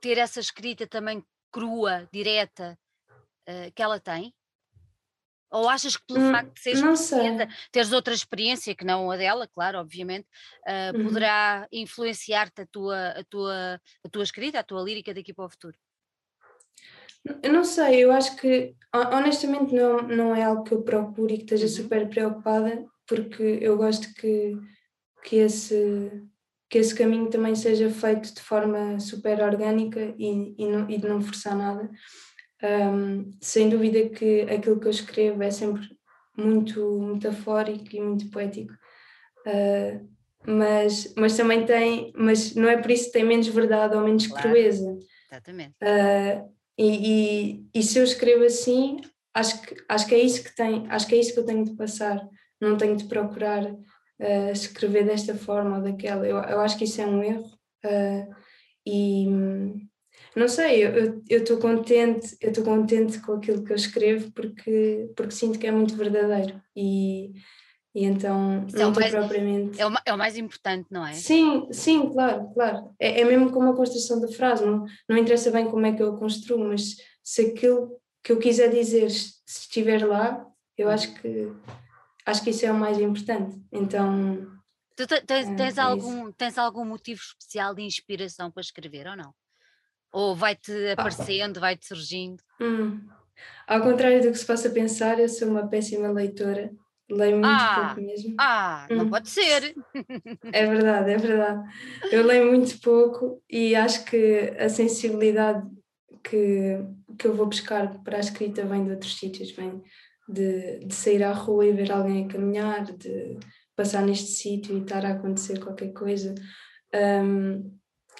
ter 0.00 0.18
essa 0.18 0.40
escrita 0.40 0.86
também 0.86 1.24
crua, 1.50 2.08
direta, 2.12 2.78
uh, 3.48 3.72
que 3.74 3.82
ela 3.82 4.00
tem? 4.00 4.34
Ou 5.50 5.68
achas 5.68 5.96
que 5.96 6.04
pelo 6.06 6.20
hum, 6.20 6.32
facto 6.32 6.54
de 6.54 6.60
seres 6.60 6.82
teres 7.70 7.92
outra 7.92 8.12
experiência 8.12 8.74
que 8.74 8.84
não 8.84 9.10
a 9.10 9.16
dela, 9.16 9.46
claro, 9.46 9.78
obviamente, 9.78 10.26
uh, 10.66 10.96
uhum. 10.96 11.04
poderá 11.04 11.68
influenciar-te 11.70 12.62
a 12.62 12.66
tua, 12.66 13.10
a, 13.10 13.24
tua, 13.24 13.80
a 14.04 14.08
tua 14.10 14.24
escrita, 14.24 14.58
a 14.58 14.64
tua 14.64 14.82
lírica 14.82 15.14
daqui 15.14 15.32
para 15.32 15.46
o 15.46 15.50
futuro? 15.50 15.78
Eu 17.42 17.52
não 17.52 17.64
sei, 17.64 18.04
eu 18.04 18.12
acho 18.12 18.36
que 18.36 18.74
honestamente 19.12 19.74
não, 19.74 20.02
não 20.02 20.34
é 20.34 20.44
algo 20.44 20.64
que 20.64 20.72
eu 20.72 20.82
procuro 20.82 21.32
e 21.32 21.38
que 21.38 21.44
esteja 21.44 21.66
uhum. 21.66 21.72
super 21.72 22.08
preocupada, 22.08 22.84
porque 23.06 23.58
eu 23.60 23.76
gosto 23.76 24.12
que, 24.14 24.56
que, 25.24 25.36
esse, 25.36 26.10
que 26.68 26.78
esse 26.78 26.94
caminho 26.94 27.28
também 27.28 27.54
seja 27.54 27.90
feito 27.90 28.34
de 28.34 28.40
forma 28.40 28.98
super 29.00 29.42
orgânica 29.42 30.14
e, 30.18 30.54
e, 30.58 30.66
não, 30.66 30.90
e 30.90 30.98
de 30.98 31.08
não 31.08 31.20
forçar 31.20 31.56
nada. 31.56 31.90
Um, 32.62 33.30
sem 33.40 33.68
dúvida 33.68 34.08
que 34.08 34.42
aquilo 34.42 34.80
que 34.80 34.86
eu 34.86 34.90
escrevo 34.90 35.42
é 35.42 35.50
sempre 35.50 35.86
muito 36.36 37.00
metafórico 37.00 37.94
e 37.94 38.00
muito 38.00 38.30
poético. 38.30 38.72
Uh, 39.46 40.08
mas, 40.46 41.12
mas 41.16 41.36
também 41.36 41.66
tem, 41.66 42.12
mas 42.16 42.54
não 42.54 42.68
é 42.68 42.76
por 42.76 42.90
isso 42.90 43.06
que 43.06 43.12
tem 43.12 43.24
menos 43.24 43.48
verdade 43.48 43.96
ou 43.96 44.02
menos 44.02 44.26
claro. 44.26 44.48
crueza. 44.48 44.98
Exatamente. 45.30 45.74
Uh, 45.82 46.55
e, 46.78 46.84
e, 46.84 47.66
e, 47.74 47.82
se 47.82 47.98
eu 47.98 48.04
escrevo 48.04 48.44
assim, 48.44 49.00
acho 49.34 49.62
que, 49.62 49.76
acho 49.88 50.06
que 50.06 50.14
é 50.14 50.18
isso 50.18 50.42
que 50.44 50.54
tem, 50.54 50.86
acho 50.88 51.06
que 51.06 51.14
é 51.14 51.18
isso 51.18 51.32
que 51.32 51.40
eu 51.40 51.46
tenho 51.46 51.64
de 51.64 51.74
passar. 51.74 52.28
Não 52.60 52.76
tenho 52.76 52.96
de 52.96 53.04
procurar 53.04 53.64
uh, 53.64 54.50
escrever 54.52 55.04
desta 55.04 55.34
forma 55.34 55.76
ou 55.76 55.82
daquela. 55.82 56.26
Eu, 56.26 56.36
eu 56.38 56.60
acho 56.60 56.76
que 56.78 56.84
isso 56.84 57.00
é 57.00 57.06
um 57.06 57.22
erro. 57.22 57.46
Uh, 57.84 58.34
e 58.86 59.26
não 60.34 60.48
sei, 60.48 60.84
eu 60.84 61.38
estou 61.38 61.58
contente, 61.58 62.36
eu 62.40 62.50
estou 62.50 62.64
contente 62.64 63.18
com 63.20 63.32
aquilo 63.32 63.64
que 63.64 63.72
eu 63.72 63.76
escrevo 63.76 64.30
porque, 64.32 65.10
porque 65.16 65.32
sinto 65.32 65.58
que 65.58 65.66
é 65.66 65.72
muito 65.72 65.96
verdadeiro. 65.96 66.60
E, 66.76 67.32
e 67.96 68.04
então 68.04 68.62
Isso 68.66 68.76
não 68.76 68.88
é 68.88 69.06
estou 69.06 69.20
propriamente. 69.20 69.80
É 69.80 69.86
o, 69.86 69.92
é 70.04 70.12
o, 70.12 70.18
mais 70.18 70.36
importante, 70.36 70.86
não 70.90 71.06
é? 71.06 71.14
Sim, 71.14 71.66
sim, 71.72 72.10
claro, 72.12 72.50
claro. 72.52 72.94
É, 73.00 73.22
é 73.22 73.24
mesmo 73.24 73.50
como 73.50 73.70
a 73.70 73.74
construção 73.74 74.20
da 74.20 74.28
frase, 74.28 74.66
não, 74.66 74.84
não 75.08 75.16
interessa 75.16 75.50
bem 75.50 75.64
como 75.70 75.86
é 75.86 75.92
que 75.92 76.02
eu 76.02 76.14
a 76.14 76.18
construo, 76.18 76.58
mas 76.58 76.96
se 77.24 77.40
aquilo 77.40 77.98
que 78.22 78.32
eu 78.32 78.38
quiser 78.38 78.68
dizer 78.68 79.06
estiver 79.06 80.06
lá, 80.06 80.46
eu 80.76 80.90
acho 80.90 81.14
que 81.14 81.50
acho 82.26 82.44
que 82.44 82.50
isso 82.50 82.66
é 82.66 82.70
o 82.70 82.74
mais 82.74 83.00
importante. 83.00 83.58
Então. 83.72 84.46
Tu 84.94 85.06
tens, 85.06 85.48
tens 85.56 85.78
é, 85.78 85.80
algum, 85.80 86.30
tens 86.32 86.58
algum 86.58 86.84
motivo 86.84 87.22
especial 87.22 87.74
de 87.74 87.80
inspiração 87.80 88.50
para 88.50 88.60
escrever 88.60 89.06
ou 89.06 89.16
não? 89.16 89.34
Ou 90.12 90.36
vai-te 90.36 90.72
aparecendo, 90.88 91.60
vai-te 91.60 91.86
surgindo? 91.86 92.42
Hum. 92.60 93.00
Ao 93.66 93.80
contrário 93.80 94.20
do 94.20 94.30
que 94.30 94.38
se 94.38 94.46
possa 94.46 94.68
pensar, 94.68 95.18
eu 95.18 95.30
sou 95.30 95.48
uma 95.48 95.66
péssima 95.66 96.10
leitora 96.10 96.70
Leio 97.08 97.36
muito 97.36 97.46
ah, 97.46 97.84
pouco 97.86 98.06
mesmo. 98.06 98.34
Ah, 98.38 98.86
não 98.90 99.04
hum. 99.04 99.10
pode 99.10 99.28
ser. 99.28 99.74
É 100.52 100.66
verdade, 100.66 101.12
é 101.12 101.16
verdade. 101.16 101.68
Eu 102.10 102.26
leio 102.26 102.50
muito 102.50 102.80
pouco 102.80 103.42
e 103.48 103.76
acho 103.76 104.04
que 104.04 104.54
a 104.58 104.68
sensibilidade 104.68 105.64
que, 106.22 106.78
que 107.16 107.28
eu 107.28 107.34
vou 107.34 107.46
buscar 107.46 108.02
para 108.02 108.16
a 108.16 108.20
escrita 108.20 108.64
vem 108.64 108.84
de 108.84 108.90
outros 108.90 109.16
sítios, 109.18 109.52
vem 109.52 109.82
de, 110.28 110.80
de 110.80 110.94
sair 110.94 111.22
à 111.22 111.32
rua 111.32 111.66
e 111.66 111.72
ver 111.72 111.92
alguém 111.92 112.24
a 112.24 112.28
caminhar, 112.28 112.84
de 112.84 113.38
passar 113.76 114.02
neste 114.02 114.30
sítio 114.30 114.76
e 114.76 114.80
estar 114.80 115.04
a 115.04 115.10
acontecer 115.10 115.60
qualquer 115.60 115.92
coisa. 115.92 116.34
Um, 116.94 117.70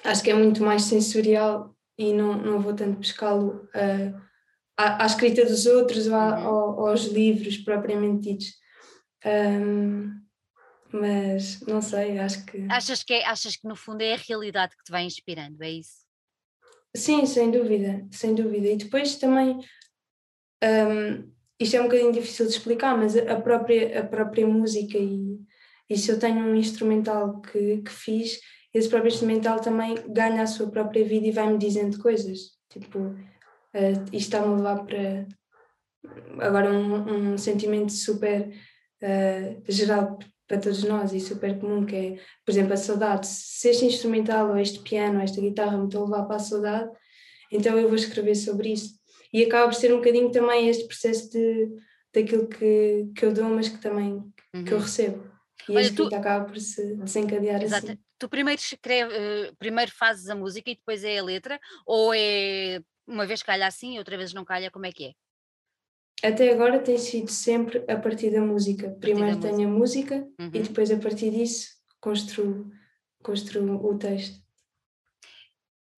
acho 0.04 0.22
que 0.22 0.30
é 0.30 0.34
muito 0.34 0.62
mais 0.62 0.82
sensorial 0.82 1.74
e 1.98 2.12
não, 2.12 2.36
não 2.36 2.60
vou 2.60 2.74
tanto 2.74 2.98
buscá-lo 2.98 3.68
uh, 3.74 4.20
à, 4.76 5.02
à, 5.02 5.06
escrita 5.06 5.44
dos 5.44 5.66
outros 5.66 6.06
ou, 6.06 6.14
uhum. 6.14 6.78
ou 6.78 6.86
aos 6.88 7.06
livros 7.06 7.56
propriamente 7.56 8.30
ditos. 8.30 8.65
Um, 9.26 10.20
mas 10.92 11.60
não 11.62 11.82
sei, 11.82 12.18
acho 12.18 12.46
que. 12.46 12.66
Achas 12.70 13.02
que, 13.02 13.14
é, 13.14 13.26
achas 13.26 13.56
que 13.56 13.66
no 13.66 13.74
fundo 13.74 14.02
é 14.02 14.14
a 14.14 14.18
realidade 14.18 14.76
que 14.76 14.84
te 14.84 14.92
vai 14.92 15.02
inspirando, 15.02 15.62
é 15.62 15.70
isso? 15.70 16.06
Sim, 16.96 17.26
sem 17.26 17.50
dúvida, 17.50 18.06
sem 18.10 18.34
dúvida. 18.34 18.68
E 18.68 18.76
depois 18.76 19.16
também, 19.16 19.58
um, 20.62 21.32
isto 21.60 21.76
é 21.76 21.80
um 21.80 21.84
bocadinho 21.84 22.12
difícil 22.12 22.46
de 22.46 22.52
explicar, 22.52 22.96
mas 22.96 23.16
a 23.16 23.40
própria, 23.40 24.00
a 24.00 24.06
própria 24.06 24.46
música 24.46 24.96
e, 24.96 25.38
e 25.90 25.98
se 25.98 26.10
eu 26.10 26.18
tenho 26.18 26.38
um 26.38 26.54
instrumental 26.54 27.40
que, 27.40 27.78
que 27.78 27.90
fiz, 27.90 28.40
esse 28.72 28.88
próprio 28.88 29.10
instrumental 29.10 29.60
também 29.60 29.96
ganha 30.08 30.42
a 30.42 30.46
sua 30.46 30.70
própria 30.70 31.04
vida 31.04 31.26
e 31.26 31.32
vai-me 31.32 31.58
dizendo 31.58 31.98
coisas. 31.98 32.56
Tipo, 32.70 32.98
uh, 32.98 34.04
isto 34.12 34.14
está-me 34.14 34.46
a 34.46 34.56
levar 34.56 34.84
para 34.84 35.26
agora 36.40 36.70
um, 36.70 37.32
um 37.32 37.38
sentimento 37.38 37.92
super 37.92 38.50
uh, 39.02 39.62
geral 39.68 40.18
para 40.46 40.58
todos 40.58 40.84
nós 40.84 41.12
e 41.12 41.20
super 41.20 41.58
comum, 41.58 41.84
que 41.84 41.96
é, 41.96 42.10
por 42.44 42.52
exemplo, 42.52 42.72
a 42.72 42.76
saudade. 42.76 43.26
Se 43.26 43.68
este 43.68 43.84
instrumental 43.84 44.50
ou 44.50 44.58
este 44.58 44.78
piano 44.80 45.16
ou 45.16 45.24
esta 45.24 45.40
guitarra 45.40 45.76
me 45.76 45.86
estão 45.86 46.02
a 46.02 46.04
levar 46.04 46.24
para 46.24 46.36
a 46.36 46.40
saudade, 46.40 46.90
então 47.50 47.78
eu 47.78 47.88
vou 47.88 47.96
escrever 47.96 48.34
sobre 48.34 48.72
isso. 48.72 48.94
E 49.32 49.44
acaba 49.44 49.66
por 49.66 49.74
ser 49.74 49.92
um 49.92 49.98
bocadinho 49.98 50.30
também 50.30 50.68
este 50.68 50.86
processo 50.86 51.30
de, 51.30 51.68
daquilo 52.14 52.46
que, 52.46 53.10
que 53.14 53.24
eu 53.24 53.32
dou, 53.32 53.48
mas 53.48 53.68
que 53.68 53.78
também 53.78 54.12
uhum. 54.54 54.64
que 54.64 54.72
eu 54.72 54.78
uhum. 54.78 54.84
recebo. 54.84 55.36
E 55.68 55.72
Olha, 55.72 55.80
a 55.80 55.82
escrita 55.82 56.10
tu... 56.10 56.16
acaba 56.16 56.44
por 56.44 56.58
se 56.58 56.96
desencadear 56.96 57.62
Exato. 57.62 57.86
assim. 57.86 57.98
Tu 58.18 58.28
primeiro, 58.28 58.60
escreve, 58.60 59.12
eh, 59.14 59.52
primeiro 59.58 59.90
fazes 59.90 60.30
a 60.30 60.34
música 60.34 60.70
e 60.70 60.76
depois 60.76 61.04
é 61.04 61.18
a 61.18 61.24
letra? 61.24 61.60
Ou 61.84 62.14
é 62.14 62.80
uma 63.06 63.26
vez 63.26 63.42
calha 63.42 63.66
assim 63.66 63.96
e 63.96 63.98
outra 63.98 64.16
vez 64.16 64.32
não 64.32 64.44
calha? 64.44 64.70
Como 64.70 64.86
é 64.86 64.92
que 64.92 65.06
é? 65.06 65.12
Até 66.22 66.50
agora 66.50 66.82
tem 66.82 66.96
sido 66.96 67.30
sempre 67.30 67.84
a 67.90 67.96
partir 67.96 68.30
da 68.30 68.40
música. 68.40 68.90
Primeiro 69.00 69.38
tenho 69.38 69.68
música. 69.68 70.16
a 70.16 70.22
música 70.22 70.32
uhum. 70.40 70.50
e 70.54 70.62
depois 70.62 70.90
a 70.90 70.98
partir 70.98 71.30
disso 71.30 71.76
construo, 72.00 72.70
construo 73.22 73.86
o 73.86 73.98
texto. 73.98 74.44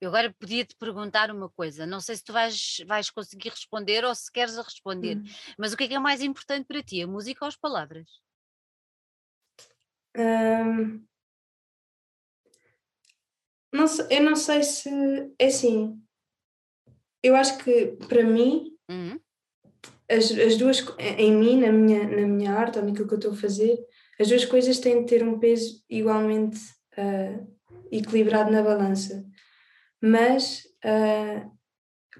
Eu 0.00 0.10
agora 0.10 0.34
podia 0.38 0.64
te 0.64 0.76
perguntar 0.76 1.30
uma 1.30 1.50
coisa, 1.50 1.84
não 1.84 2.00
sei 2.00 2.14
se 2.14 2.22
tu 2.22 2.32
vais, 2.32 2.76
vais 2.86 3.10
conseguir 3.10 3.48
responder 3.48 4.04
ou 4.04 4.14
se 4.14 4.30
queres 4.30 4.56
responder, 4.56 5.16
uhum. 5.16 5.24
mas 5.58 5.72
o 5.72 5.76
que 5.76 5.84
é 5.84 5.88
que 5.88 5.94
é 5.94 5.98
mais 5.98 6.22
importante 6.22 6.66
para 6.66 6.82
ti, 6.82 7.02
a 7.02 7.06
música 7.06 7.44
ou 7.44 7.48
as 7.48 7.56
palavras? 7.56 8.06
Um, 10.16 11.04
não 13.72 13.86
eu 14.08 14.22
não 14.22 14.36
sei 14.36 14.62
se 14.62 14.88
é 15.38 15.46
assim. 15.46 16.00
Eu 17.22 17.34
acho 17.34 17.58
que 17.58 17.96
para 18.08 18.22
mim 18.22 18.76
uhum 18.88 19.20
as, 20.08 20.30
as 20.30 20.56
duas, 20.56 20.84
em 20.98 21.32
mim, 21.32 21.60
na 21.60 21.70
minha, 21.70 22.04
na 22.04 22.26
minha 22.26 22.52
arte 22.52 22.78
ou 22.78 22.84
naquilo 22.84 23.06
que 23.06 23.14
eu 23.14 23.18
estou 23.18 23.32
a 23.32 23.36
fazer, 23.36 23.78
as 24.18 24.28
duas 24.28 24.44
coisas 24.44 24.78
têm 24.78 25.00
de 25.00 25.06
ter 25.06 25.22
um 25.22 25.38
peso 25.38 25.82
igualmente 25.88 26.58
uh, 26.96 27.46
equilibrado 27.92 28.50
na 28.50 28.62
balança. 28.62 29.24
Mas, 30.00 30.62
uh, 30.84 31.50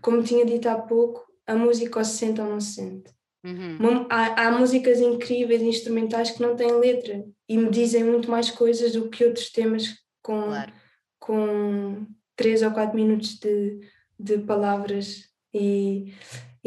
como 0.01 0.23
tinha 0.23 0.45
dito 0.45 0.69
há 0.69 0.77
pouco, 0.77 1.27
a 1.47 1.57
música 1.57 1.99
ou 1.99 2.05
se 2.05 2.19
sente 2.19 2.41
ou 2.41 2.49
não 2.49 2.61
se 2.61 2.75
sente. 2.75 3.11
Uhum. 3.45 4.07
Há, 4.11 4.47
há, 4.47 4.53
músicas 4.53 5.01
incríveis, 5.01 5.63
instrumentais 5.63 6.33
que 6.33 6.43
não 6.43 6.55
têm 6.55 6.73
letra 6.73 7.25
e 7.49 7.57
me 7.57 7.71
dizem 7.71 8.05
muito 8.05 8.31
mais 8.31 8.51
coisas 8.51 8.93
do 8.93 9.09
que 9.09 9.25
outros 9.25 9.51
temas 9.51 9.95
com, 10.21 10.43
claro. 10.43 10.73
com 11.19 12.07
três 12.37 12.63
ou 12.63 12.71
quatro 12.71 12.97
minutos 12.97 13.39
de, 13.39 13.81
de 14.19 14.39
palavras. 14.39 15.25
E, 15.55 16.13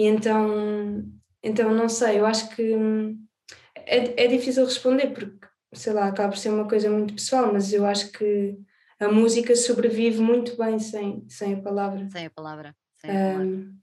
e 0.02 0.06
então, 0.08 1.04
então 1.44 1.72
não 1.74 1.88
sei, 1.88 2.20
eu 2.20 2.26
acho 2.26 2.56
que 2.56 2.76
hum, 2.76 3.24
é, 3.76 4.24
é 4.24 4.28
difícil 4.28 4.66
responder 4.66 5.08
porque, 5.14 5.48
sei 5.74 5.94
lá, 5.94 6.08
acaba 6.08 6.30
por 6.30 6.38
ser 6.38 6.50
uma 6.50 6.68
coisa 6.68 6.90
muito 6.90 7.14
pessoal, 7.14 7.54
mas 7.54 7.72
eu 7.72 7.86
acho 7.86 8.12
que 8.12 8.58
a 9.00 9.08
música 9.08 9.56
sobrevive 9.56 10.20
muito 10.20 10.58
bem 10.58 10.80
sem, 10.80 11.24
sem 11.30 11.54
a 11.54 11.62
palavra. 11.62 12.10
Sem 12.10 12.26
a 12.26 12.30
palavra. 12.32 12.76
Sem 12.98 13.12
a 13.12 13.14
palavra. 13.14 13.46
Um, 13.46 13.82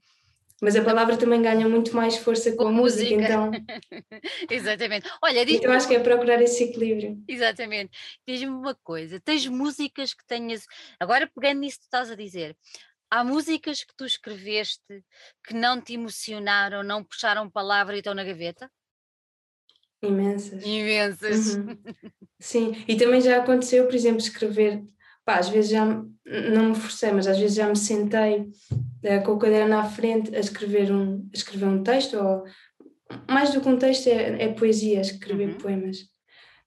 mas 0.61 0.75
a 0.75 0.83
palavra 0.83 1.15
também 1.15 1.41
ganha 1.41 1.69
muito 1.69 1.95
mais 1.95 2.17
força 2.17 2.51
com, 2.53 2.67
a 2.67 2.71
música, 2.71 3.15
música, 3.15 3.23
então. 3.23 3.51
Exatamente. 4.49 5.09
Olha, 5.23 5.45
diz 5.45 5.55
Então 5.55 5.71
acho 5.71 5.87
que 5.87 5.95
é 5.95 5.99
procurar 5.99 6.41
esse 6.41 6.65
equilíbrio. 6.65 7.17
Exatamente. 7.27 7.91
Diz-me 8.27 8.49
uma 8.49 8.75
coisa: 8.75 9.21
tens 9.21 9.47
músicas 9.47 10.13
que 10.13 10.25
tenhas. 10.25 10.65
Agora, 10.99 11.31
pegando 11.33 11.61
nisso 11.61 11.79
que 11.79 11.85
estás 11.85 12.11
a 12.11 12.15
dizer, 12.15 12.57
há 13.09 13.23
músicas 13.23 13.83
que 13.83 13.95
tu 13.95 14.05
escreveste 14.05 15.03
que 15.45 15.53
não 15.53 15.81
te 15.81 15.93
emocionaram, 15.93 16.83
não 16.83 17.03
puxaram 17.03 17.49
palavra 17.49 17.95
e 17.95 17.99
estão 17.99 18.13
na 18.13 18.23
gaveta? 18.23 18.69
Imensas. 20.01 20.63
Imensas. 20.63 21.55
Uhum. 21.55 21.77
Sim, 22.39 22.83
e 22.87 22.95
também 22.95 23.19
já 23.19 23.37
aconteceu, 23.37 23.85
por 23.85 23.95
exemplo, 23.95 24.19
escrever. 24.19 24.83
Pá, 25.25 25.35
às 25.37 25.49
vezes 25.49 25.71
já 25.71 25.85
não 25.85 26.69
me 26.69 26.75
forcei, 26.75 27.11
mas 27.11 27.27
às 27.27 27.37
vezes 27.37 27.57
já 27.57 27.67
me 27.67 27.75
sentei 27.75 28.41
uh, 28.41 29.23
com 29.25 29.33
o 29.33 29.39
caderno 29.39 29.77
à 29.77 29.83
frente 29.83 30.33
a 30.35 30.39
escrever 30.39 30.91
um, 30.91 31.29
a 31.33 31.37
escrever 31.37 31.65
um 31.65 31.83
texto, 31.83 32.17
ou 32.17 32.45
mais 33.29 33.53
do 33.53 33.61
que 33.61 33.67
um 33.67 33.77
texto 33.77 34.07
é, 34.07 34.43
é 34.43 34.53
poesia, 34.53 35.01
escrever 35.01 35.49
uhum. 35.49 35.57
poemas. 35.57 35.97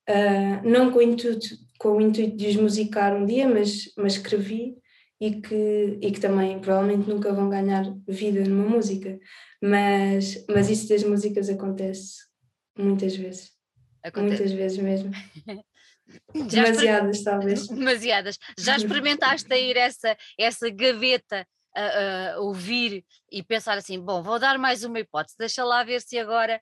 Uh, 0.08 0.68
não 0.68 0.90
com 0.90 0.98
o, 0.98 1.02
intuito, 1.02 1.48
com 1.78 1.96
o 1.96 2.00
intuito 2.00 2.36
de 2.36 2.48
os 2.48 2.56
musicar 2.56 3.16
um 3.16 3.24
dia, 3.24 3.48
mas, 3.48 3.92
mas 3.96 4.14
escrevi 4.14 4.76
e 5.22 5.40
que, 5.40 5.98
e 6.02 6.10
que 6.10 6.18
também 6.18 6.58
provavelmente 6.58 7.08
nunca 7.08 7.32
vão 7.32 7.48
ganhar 7.48 7.84
vida 8.08 8.42
numa 8.42 8.68
música, 8.68 9.20
mas, 9.62 10.44
mas 10.48 10.68
isso 10.68 10.88
das 10.88 11.04
músicas 11.04 11.48
acontece 11.48 12.24
muitas 12.76 13.14
vezes. 13.14 13.52
Acontece. 14.02 14.42
Muitas 14.42 14.52
vezes 14.52 14.78
mesmo. 14.78 15.12
Demasiadas, 16.50 17.22
talvez. 17.22 17.68
Demasiadas. 17.70 18.36
Já 18.58 18.76
experimentaste 18.76 19.54
ir 19.54 19.76
essa, 19.76 20.16
essa 20.36 20.68
gaveta 20.68 21.46
a, 21.72 22.32
a, 22.32 22.40
ouvir 22.40 23.04
e 23.30 23.44
pensar 23.44 23.78
assim: 23.78 24.00
bom, 24.00 24.24
vou 24.24 24.40
dar 24.40 24.58
mais 24.58 24.82
uma 24.82 24.98
hipótese, 24.98 25.36
deixa 25.38 25.64
lá 25.64 25.84
ver 25.84 26.00
se 26.00 26.18
agora 26.18 26.60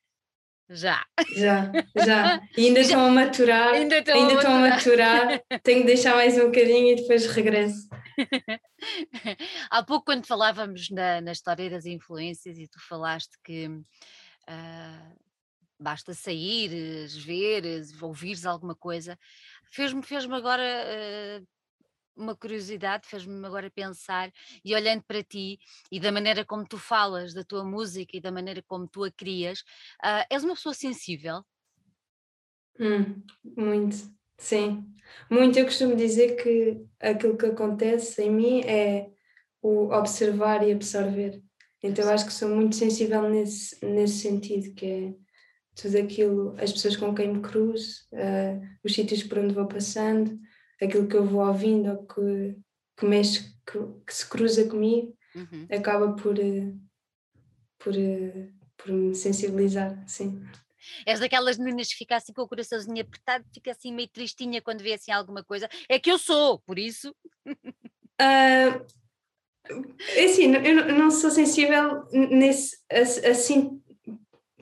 já. 0.70 1.04
Já, 1.36 1.72
já. 1.96 2.40
E 2.56 2.66
ainda 2.66 2.80
estão 2.80 3.04
a 3.04 3.10
maturar. 3.10 3.74
Ainda 3.74 3.98
estão, 3.98 4.14
ainda 4.14 4.32
a, 4.32 4.36
estão 4.36 4.58
maturar. 4.58 5.20
a 5.20 5.24
maturar. 5.24 5.44
Tenho 5.62 5.80
que 5.80 5.86
deixar 5.86 6.14
mais 6.14 6.38
um 6.38 6.46
bocadinho 6.46 6.92
e 6.92 6.96
depois 6.96 7.26
regresso. 7.26 7.88
Há 9.70 9.82
pouco, 9.82 10.06
quando 10.06 10.26
falávamos 10.26 10.88
na, 10.90 11.20
na 11.20 11.32
história 11.32 11.68
das 11.68 11.86
influências, 11.86 12.56
e 12.58 12.68
tu 12.68 12.78
falaste 12.88 13.36
que 13.42 13.66
uh, 13.68 15.18
basta 15.78 16.14
sair, 16.14 17.08
ver, 17.24 17.64
ouvires 18.00 18.46
alguma 18.46 18.74
coisa, 18.74 19.18
fez-me 19.72 20.02
fez 20.02 20.24
agora 20.24 20.62
uh, 20.62 21.46
uma 22.20 22.36
curiosidade, 22.36 23.06
fez-me 23.06 23.44
agora 23.46 23.70
pensar, 23.70 24.32
e 24.64 24.74
olhando 24.74 25.02
para 25.02 25.22
ti 25.22 25.58
e 25.90 25.98
da 25.98 26.12
maneira 26.12 26.44
como 26.44 26.66
tu 26.66 26.78
falas 26.78 27.32
da 27.32 27.42
tua 27.42 27.64
música 27.64 28.16
e 28.16 28.20
da 28.20 28.30
maneira 28.30 28.62
como 28.66 28.86
tu 28.86 29.04
a 29.04 29.10
crias, 29.10 29.60
uh, 30.04 30.24
és 30.30 30.44
uma 30.44 30.54
pessoa 30.54 30.74
sensível? 30.74 31.44
Hum, 32.78 33.22
muito, 33.56 33.96
sim. 34.38 34.84
Muito. 35.28 35.58
Eu 35.58 35.64
costumo 35.66 35.96
dizer 35.96 36.36
que 36.42 36.82
aquilo 37.00 37.36
que 37.36 37.46
acontece 37.46 38.22
em 38.22 38.30
mim 38.30 38.60
é 38.62 39.10
o 39.60 39.92
observar 39.92 40.66
e 40.66 40.72
absorver. 40.72 41.42
Então 41.82 42.08
acho 42.08 42.26
que 42.26 42.32
sou 42.32 42.48
muito 42.48 42.76
sensível 42.76 43.28
nesse, 43.28 43.84
nesse 43.84 44.20
sentido, 44.20 44.74
que 44.74 44.86
é 44.86 45.14
tudo 45.74 45.98
aquilo, 45.98 46.54
as 46.58 46.72
pessoas 46.72 46.96
com 46.96 47.14
quem 47.14 47.32
me 47.32 47.40
cruzo, 47.40 48.02
uh, 48.12 48.60
os 48.84 48.92
sítios 48.92 49.22
por 49.22 49.38
onde 49.38 49.54
vou 49.54 49.66
passando, 49.66 50.38
aquilo 50.80 51.06
que 51.06 51.16
eu 51.16 51.24
vou 51.24 51.46
ouvindo 51.46 51.90
ou 51.90 52.06
que, 52.06 52.56
que 52.96 53.06
mexe, 53.06 53.54
que, 53.66 53.78
que 54.06 54.14
se 54.14 54.28
cruza 54.28 54.68
comigo, 54.68 55.16
uhum. 55.34 55.66
acaba 55.70 56.14
por, 56.14 56.38
eh, 56.38 56.72
por, 57.78 57.96
eh, 57.96 58.50
por 58.76 58.92
me 58.92 59.14
sensibilizar, 59.14 60.02
sim. 60.08 60.42
És 61.06 61.20
daquelas 61.20 61.58
meninas 61.58 61.88
que 61.88 61.96
fica 61.96 62.16
assim 62.16 62.32
com 62.32 62.42
o 62.42 62.48
coraçãozinho 62.48 63.02
apertado, 63.02 63.44
fica 63.52 63.70
assim 63.70 63.92
meio 63.92 64.08
tristinha 64.08 64.62
quando 64.62 64.82
vê 64.82 64.94
assim 64.94 65.12
alguma 65.12 65.44
coisa. 65.44 65.68
É 65.88 65.98
que 65.98 66.10
eu 66.10 66.18
sou, 66.18 66.58
por 66.60 66.78
isso. 66.78 67.14
Uh, 67.46 68.86
é 70.16 70.24
assim, 70.24 70.54
eu 70.54 70.94
não 70.94 71.10
sou 71.10 71.30
sensível 71.30 72.04
nesse 72.12 72.78
assim, 72.90 73.80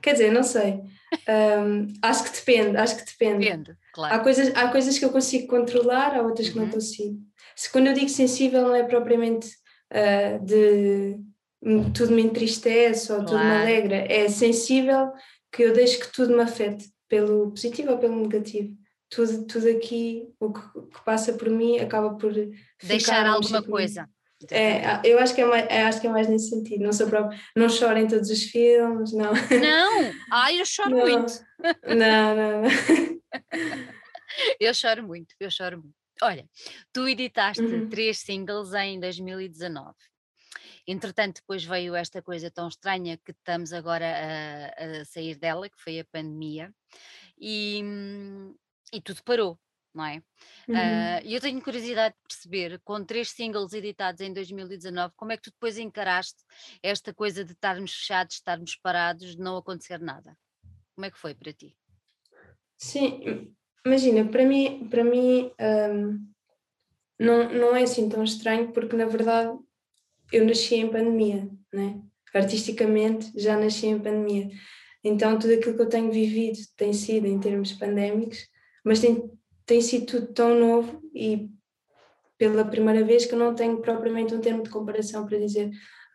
quer 0.03 0.13
dizer, 0.13 0.33
não 0.33 0.43
sei. 0.43 0.83
Um, 1.29 1.87
acho 2.03 2.25
que 2.25 2.31
depende, 2.31 2.77
acho 2.77 2.97
que 2.97 3.05
depende. 3.05 3.45
Depende, 3.45 3.77
claro. 3.99 4.15
Há 4.15 4.19
coisas, 4.21 4.53
há 4.55 4.69
coisas 4.69 4.97
que 4.97 5.05
eu 5.05 5.11
consigo 5.11 5.49
controlar, 5.49 6.15
há 6.15 6.23
outras 6.23 6.49
que 6.49 6.57
uhum. 6.57 6.67
não 6.67 6.73
consigo. 6.73 7.19
Se 7.57 7.71
quando 7.71 7.89
eu 7.89 7.95
digo 7.95 8.09
sensível 8.09 8.63
não 8.63 8.75
é 8.75 8.85
propriamente 8.85 9.49
uh, 9.93 10.45
de 10.45 11.19
tudo 11.93 12.15
me 12.15 12.23
entristece 12.23 13.11
ou 13.11 13.19
claro. 13.19 13.33
tudo 13.33 13.45
me 13.45 13.57
alegra, 13.57 13.97
é 13.97 14.29
sensível 14.29 15.11
que 15.51 15.65
eu 15.65 15.73
deixo 15.73 15.99
que 15.99 16.13
tudo 16.13 16.37
me 16.37 16.43
afete, 16.43 16.89
pelo 17.09 17.51
positivo 17.51 17.91
ou 17.91 17.99
pelo 17.99 18.23
negativo. 18.23 18.77
Tudo, 19.11 19.47
tudo 19.47 19.69
aqui, 19.69 20.29
o 20.39 20.53
que, 20.53 20.61
que 20.61 21.05
passa 21.05 21.33
por 21.33 21.51
mim, 21.51 21.79
acaba 21.79 22.15
por 22.15 22.33
deixar 22.81 23.27
alguma 23.27 23.63
coisa. 23.63 24.09
É, 24.53 25.01
eu 25.03 25.19
acho 25.19 25.35
que 25.35 25.41
é, 25.41 25.45
mais, 25.47 25.67
acho 25.69 26.01
que 26.01 26.07
é 26.07 26.11
mais 26.11 26.29
nesse 26.29 26.51
sentido. 26.51 26.85
Não 26.85 26.93
sou 26.93 27.09
próprio, 27.09 27.37
não 27.57 27.69
choro 27.69 27.99
em 27.99 28.07
todos 28.07 28.31
os 28.31 28.45
filmes, 28.45 29.13
não. 29.13 29.33
Não, 29.33 30.13
ai, 30.31 30.61
eu 30.61 30.67
choro 30.67 30.91
não. 30.91 30.99
muito. 30.99 31.33
Não, 31.85 32.37
não, 32.37 32.63
não. 32.63 33.18
Eu 34.61 34.75
choro 34.75 35.03
muito, 35.03 35.35
eu 35.41 35.51
choro 35.51 35.79
muito. 35.81 35.97
Olha, 36.21 36.47
tu 36.93 37.09
editaste 37.09 37.63
uhum. 37.63 37.89
três 37.89 38.19
singles 38.19 38.75
em 38.75 39.01
2019. 39.01 39.95
Entretanto, 40.87 41.37
depois 41.37 41.65
veio 41.65 41.95
esta 41.95 42.21
coisa 42.21 42.51
tão 42.51 42.69
estranha 42.69 43.19
que 43.25 43.31
estamos 43.31 43.73
agora 43.73 44.05
a, 44.07 45.01
a 45.01 45.05
sair 45.07 45.37
dela, 45.37 45.69
que 45.69 45.81
foi 45.81 46.01
a 46.01 46.05
pandemia, 46.05 46.71
e, 47.39 47.83
e 48.93 49.01
tudo 49.01 49.23
parou 49.25 49.59
não 49.95 50.05
é? 50.05 50.23
Uhum. 50.69 50.75
Uh, 50.75 51.21
e 51.25 51.35
eu 51.35 51.41
tenho 51.41 51.61
curiosidade 51.63 52.15
de 52.15 52.23
perceber, 52.23 52.81
com 52.85 53.05
três 53.05 53.31
singles 53.31 53.73
editados 53.73 54.21
em 54.21 54.33
2019, 54.33 55.13
como 55.17 55.33
é 55.33 55.37
que 55.37 55.45
tu 55.45 55.51
depois 55.51 55.77
encaraste 55.77 56.45
esta 56.83 57.13
coisa 57.13 57.45
de 57.45 57.53
estarmos 57.53 57.93
fechados, 57.93 58.37
estarmos 58.37 58.77
parados, 58.77 59.35
de 59.35 59.43
não 59.43 59.57
acontecer 59.57 59.99
nada? 59.99 60.37
Como 60.95 61.05
é 61.05 61.11
que 61.11 61.19
foi 61.19 61.35
para 61.35 61.53
ti? 61.53 61.77
Sim, 62.79 63.53
imagina, 63.85 64.25
para 64.31 64.47
mim, 64.47 64.87
para 64.89 65.03
mim 65.03 65.51
um, 65.61 66.29
não, 67.19 67.53
não 67.53 67.77
é 67.77 67.83
assim 67.83 68.09
tão 68.09 68.23
estranho, 68.23 68.73
porque 68.73 68.97
na 68.97 69.07
verdade 69.07 69.59
eu 70.33 70.47
nasci 70.47 70.77
em 70.77 70.89
pandemia, 70.89 71.51
né? 71.73 72.01
artisticamente 72.33 73.33
já 73.35 73.57
nasci 73.57 73.87
em 73.87 73.99
pandemia. 73.99 74.49
Então 75.03 75.39
tudo 75.39 75.55
aquilo 75.55 75.75
que 75.75 75.83
eu 75.83 75.89
tenho 75.89 76.13
vivido 76.13 76.59
tem 76.77 76.93
sido 76.93 77.27
em 77.27 77.41
termos 77.41 77.73
pandémicos, 77.73 78.47
mas 78.85 79.01
tem, 79.01 79.31
tem 79.67 79.81
sido 79.81 80.07
tudo 80.07 80.33
tão 80.33 80.59
novo 80.59 81.03
e 81.15 81.49
pela 82.37 82.65
primeira 82.65 83.05
vez 83.05 83.27
que 83.27 83.35
eu 83.35 83.39
não 83.39 83.55
tenho 83.55 83.81
propriamente 83.81 84.35
um 84.35 84.41
termo 84.41 84.63
de 84.63 84.71
comparação 84.71 85.27
para 85.27 85.39
dizer 85.39 85.71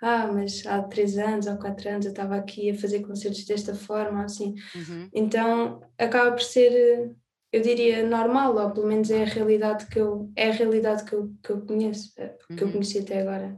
ah, 0.06 0.28
mas 0.28 0.68
há 0.68 0.84
três 0.84 1.18
anos 1.18 1.48
ou 1.48 1.58
quatro 1.58 1.88
anos 1.90 2.06
eu 2.06 2.12
estava 2.12 2.36
aqui 2.36 2.70
a 2.70 2.76
fazer 2.76 3.00
concertos 3.04 3.46
desta 3.46 3.74
forma, 3.74 4.26
assim. 4.26 4.54
Uhum. 4.76 5.10
Então 5.14 5.80
acaba 5.98 6.32
por 6.32 6.42
ser, 6.42 7.16
eu 7.54 7.62
diria, 7.62 8.06
normal, 8.06 8.54
ou 8.54 8.72
pelo 8.72 8.86
menos 8.86 9.10
é 9.10 9.24
a 9.24 9.26
realidade 9.26 9.88
que 9.88 9.98
eu, 9.98 10.30
é 10.36 10.50
a 10.50 10.52
realidade 10.52 11.06
que 11.06 11.14
eu, 11.16 11.34
que 11.42 11.52
eu 11.52 11.66
conheço, 11.66 12.12
eh, 12.18 12.36
que 12.50 12.54
uhum. 12.54 12.60
eu 12.60 12.72
conheci 12.74 13.00
até 13.00 13.22
agora. 13.22 13.58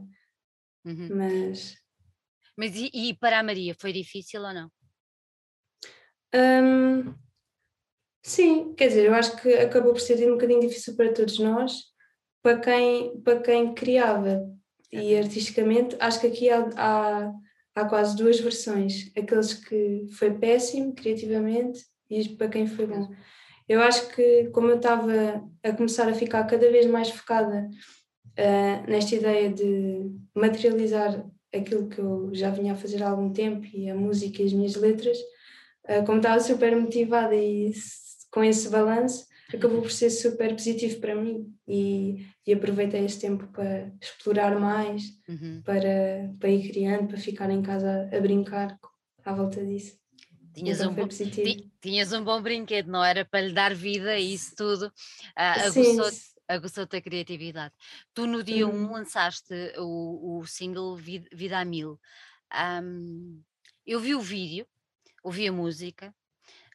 Uhum. 0.84 1.08
Mas. 1.16 1.76
Mas 2.56 2.76
e, 2.76 2.90
e, 2.94 3.14
para 3.14 3.40
a 3.40 3.42
Maria, 3.42 3.74
foi 3.76 3.92
difícil 3.92 4.40
ou 4.40 4.54
não? 4.54 4.70
Um, 6.32 7.12
sim, 8.22 8.72
quer 8.74 8.86
dizer, 8.86 9.06
eu 9.06 9.14
acho 9.14 9.36
que 9.42 9.52
acabou 9.54 9.92
por 9.92 10.00
ser 10.00 10.24
um 10.30 10.34
bocadinho 10.34 10.60
difícil 10.60 10.94
para 10.94 11.12
todos 11.12 11.40
nós, 11.40 11.82
para 12.40 12.60
quem, 12.60 13.20
para 13.22 13.40
quem 13.40 13.74
criava 13.74 14.55
e 14.92 15.16
artisticamente, 15.16 15.96
acho 15.98 16.20
que 16.20 16.26
aqui 16.26 16.50
há, 16.50 16.68
há, 16.76 17.32
há 17.74 17.84
quase 17.84 18.16
duas 18.16 18.40
versões: 18.40 19.10
aqueles 19.16 19.54
que 19.54 20.06
foi 20.18 20.32
péssimo 20.32 20.94
criativamente 20.94 21.84
e 22.08 22.28
para 22.30 22.48
quem 22.48 22.66
foi 22.66 22.86
bom. 22.86 23.08
Eu 23.68 23.82
acho 23.82 24.08
que, 24.14 24.48
como 24.52 24.68
eu 24.68 24.76
estava 24.76 25.44
a 25.62 25.72
começar 25.72 26.08
a 26.08 26.14
ficar 26.14 26.44
cada 26.44 26.70
vez 26.70 26.86
mais 26.86 27.10
focada 27.10 27.68
uh, 28.38 28.90
nesta 28.90 29.16
ideia 29.16 29.50
de 29.50 30.08
materializar 30.34 31.24
aquilo 31.52 31.88
que 31.88 31.98
eu 31.98 32.30
já 32.32 32.50
vinha 32.50 32.74
a 32.74 32.76
fazer 32.76 33.02
há 33.02 33.08
algum 33.08 33.32
tempo 33.32 33.66
e 33.74 33.90
a 33.90 33.94
música 33.94 34.40
e 34.40 34.46
as 34.46 34.52
minhas 34.52 34.76
letras, 34.76 35.18
uh, 35.88 36.04
como 36.06 36.18
estava 36.18 36.38
super 36.38 36.76
motivada 36.76 37.34
e 37.34 37.72
com 38.30 38.44
esse 38.44 38.68
balanço, 38.68 39.26
acabou 39.54 39.82
por 39.82 39.90
ser 39.90 40.10
super 40.10 40.52
positivo 40.52 41.00
para 41.00 41.14
mim 41.14 41.54
e, 41.68 42.26
e 42.46 42.52
aproveitei 42.52 43.04
esse 43.04 43.20
tempo 43.20 43.46
para 43.48 43.92
explorar 44.00 44.58
mais, 44.58 45.04
uhum. 45.28 45.62
para, 45.64 46.32
para 46.38 46.48
ir 46.48 46.70
criando, 46.70 47.08
para 47.08 47.18
ficar 47.18 47.50
em 47.50 47.62
casa 47.62 48.08
a, 48.12 48.20
brincar 48.20 48.78
à 49.24 49.32
volta 49.32 49.64
disso. 49.64 49.98
Tinhas 50.54 50.80
então 50.80 50.92
um, 50.92 50.94
bom, 50.94 51.08
tinhas 51.80 52.12
um 52.12 52.24
bom 52.24 52.40
brinquedo, 52.40 52.90
não 52.90 53.04
era 53.04 53.24
para 53.24 53.42
lhe 53.42 53.52
dar 53.52 53.74
vida 53.74 54.18
e 54.18 54.32
isso 54.32 54.54
tudo. 54.56 54.86
Uh, 54.86 55.66
aguçou-te 55.66 56.36
aguçou 56.48 56.84
a 56.84 57.00
criatividade. 57.00 57.74
Tu 58.14 58.26
no 58.26 58.42
dia 58.42 58.66
1 58.66 58.70
um, 58.70 58.92
lançaste 58.92 59.54
o, 59.78 60.38
o 60.38 60.46
single 60.46 60.96
Vida, 60.96 61.28
Vida 61.32 61.58
a 61.58 61.64
Mil. 61.64 62.00
Um, 62.82 63.42
eu 63.84 64.00
vi 64.00 64.14
o 64.14 64.20
vídeo, 64.20 64.66
ouvi 65.22 65.48
a 65.48 65.52
música, 65.52 66.14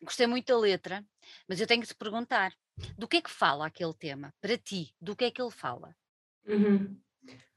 gostei 0.02 0.28
muito 0.28 0.48
da 0.48 0.58
letra, 0.58 1.06
mas 1.48 1.60
eu 1.60 1.68
tenho 1.68 1.82
que 1.82 1.88
te 1.88 1.96
perguntar: 1.96 2.54
do 2.98 3.08
que 3.08 3.18
é 3.18 3.22
que 3.22 3.30
fala 3.30 3.68
aquele 3.68 3.94
tema? 3.94 4.34
Para 4.42 4.58
ti, 4.58 4.94
do 5.02 5.16
que 5.16 5.26
é 5.26 5.32
que 5.32 5.42
ele 5.42 5.52
fala? 5.52 5.96
Uhum. 6.48 6.98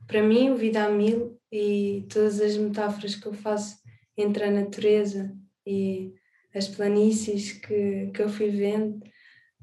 Para 0.06 0.22
mim, 0.22 0.50
o 0.50 0.56
Vida 0.56 0.84
a 0.84 0.88
Mil 0.90 1.40
e 1.50 2.06
todas 2.10 2.40
as 2.40 2.56
metáforas 2.56 3.14
que 3.14 3.26
eu 3.26 3.32
faço 3.32 3.78
entre 4.16 4.44
a 4.44 4.50
natureza 4.50 5.34
e 5.66 6.14
as 6.54 6.68
planícies 6.68 7.52
que, 7.52 8.10
que 8.12 8.22
eu 8.22 8.28
fui 8.28 8.50
vendo 8.50 9.00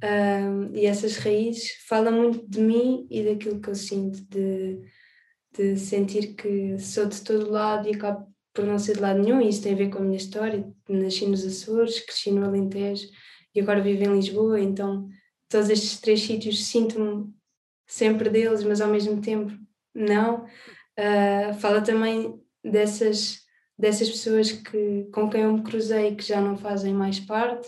um, 0.04 0.76
e 0.76 0.86
essas 0.88 1.18
raízes 1.18 1.76
falam 1.88 2.12
muito 2.14 2.48
de 2.48 2.60
mim 2.60 3.08
e 3.10 3.24
daquilo 3.24 3.62
que 3.62 3.70
eu 3.70 3.76
sinto, 3.76 4.20
de, 4.30 4.82
de 5.56 5.78
sentir 5.78 6.34
que 6.34 6.78
sou 6.80 7.06
de 7.06 7.22
todo 7.22 7.52
lado 7.52 7.88
e 7.88 7.96
acabo 7.96 8.32
por 8.54 8.66
não 8.66 8.80
ser 8.80 8.96
de 8.96 9.02
lado 9.02 9.22
nenhum, 9.22 9.40
e 9.40 9.48
isso 9.48 9.62
tem 9.62 9.74
a 9.74 9.78
ver 9.78 9.90
com 9.90 10.00
a 10.00 10.02
minha 10.02 10.18
história. 10.18 10.70
Nasci 10.90 11.26
nos 11.26 11.46
Açores, 11.46 12.02
cresci 12.02 12.32
no 12.32 12.44
Alentejo 12.44 13.08
e 13.54 13.62
agora 13.62 13.82
vivo 13.82 14.04
em 14.04 14.16
Lisboa, 14.16 14.60
então 14.60 15.08
todos 15.50 15.70
estes 15.70 16.00
três 16.00 16.22
sítios 16.22 16.66
sinto-me 16.66 17.34
sempre 17.86 18.30
deles, 18.30 18.64
mas 18.64 18.80
ao 18.80 18.90
mesmo 18.90 19.22
tempo 19.22 19.52
não. 19.94 20.46
Uh, 20.98 21.54
fala 21.60 21.82
também 21.82 22.42
dessas, 22.64 23.40
dessas 23.78 24.10
pessoas 24.10 24.52
que, 24.52 25.10
com 25.14 25.30
quem 25.30 25.42
eu 25.42 25.54
me 25.54 25.64
cruzei 25.64 26.16
que 26.16 26.24
já 26.24 26.40
não 26.40 26.58
fazem 26.58 26.94
mais 26.94 27.20
parte. 27.20 27.68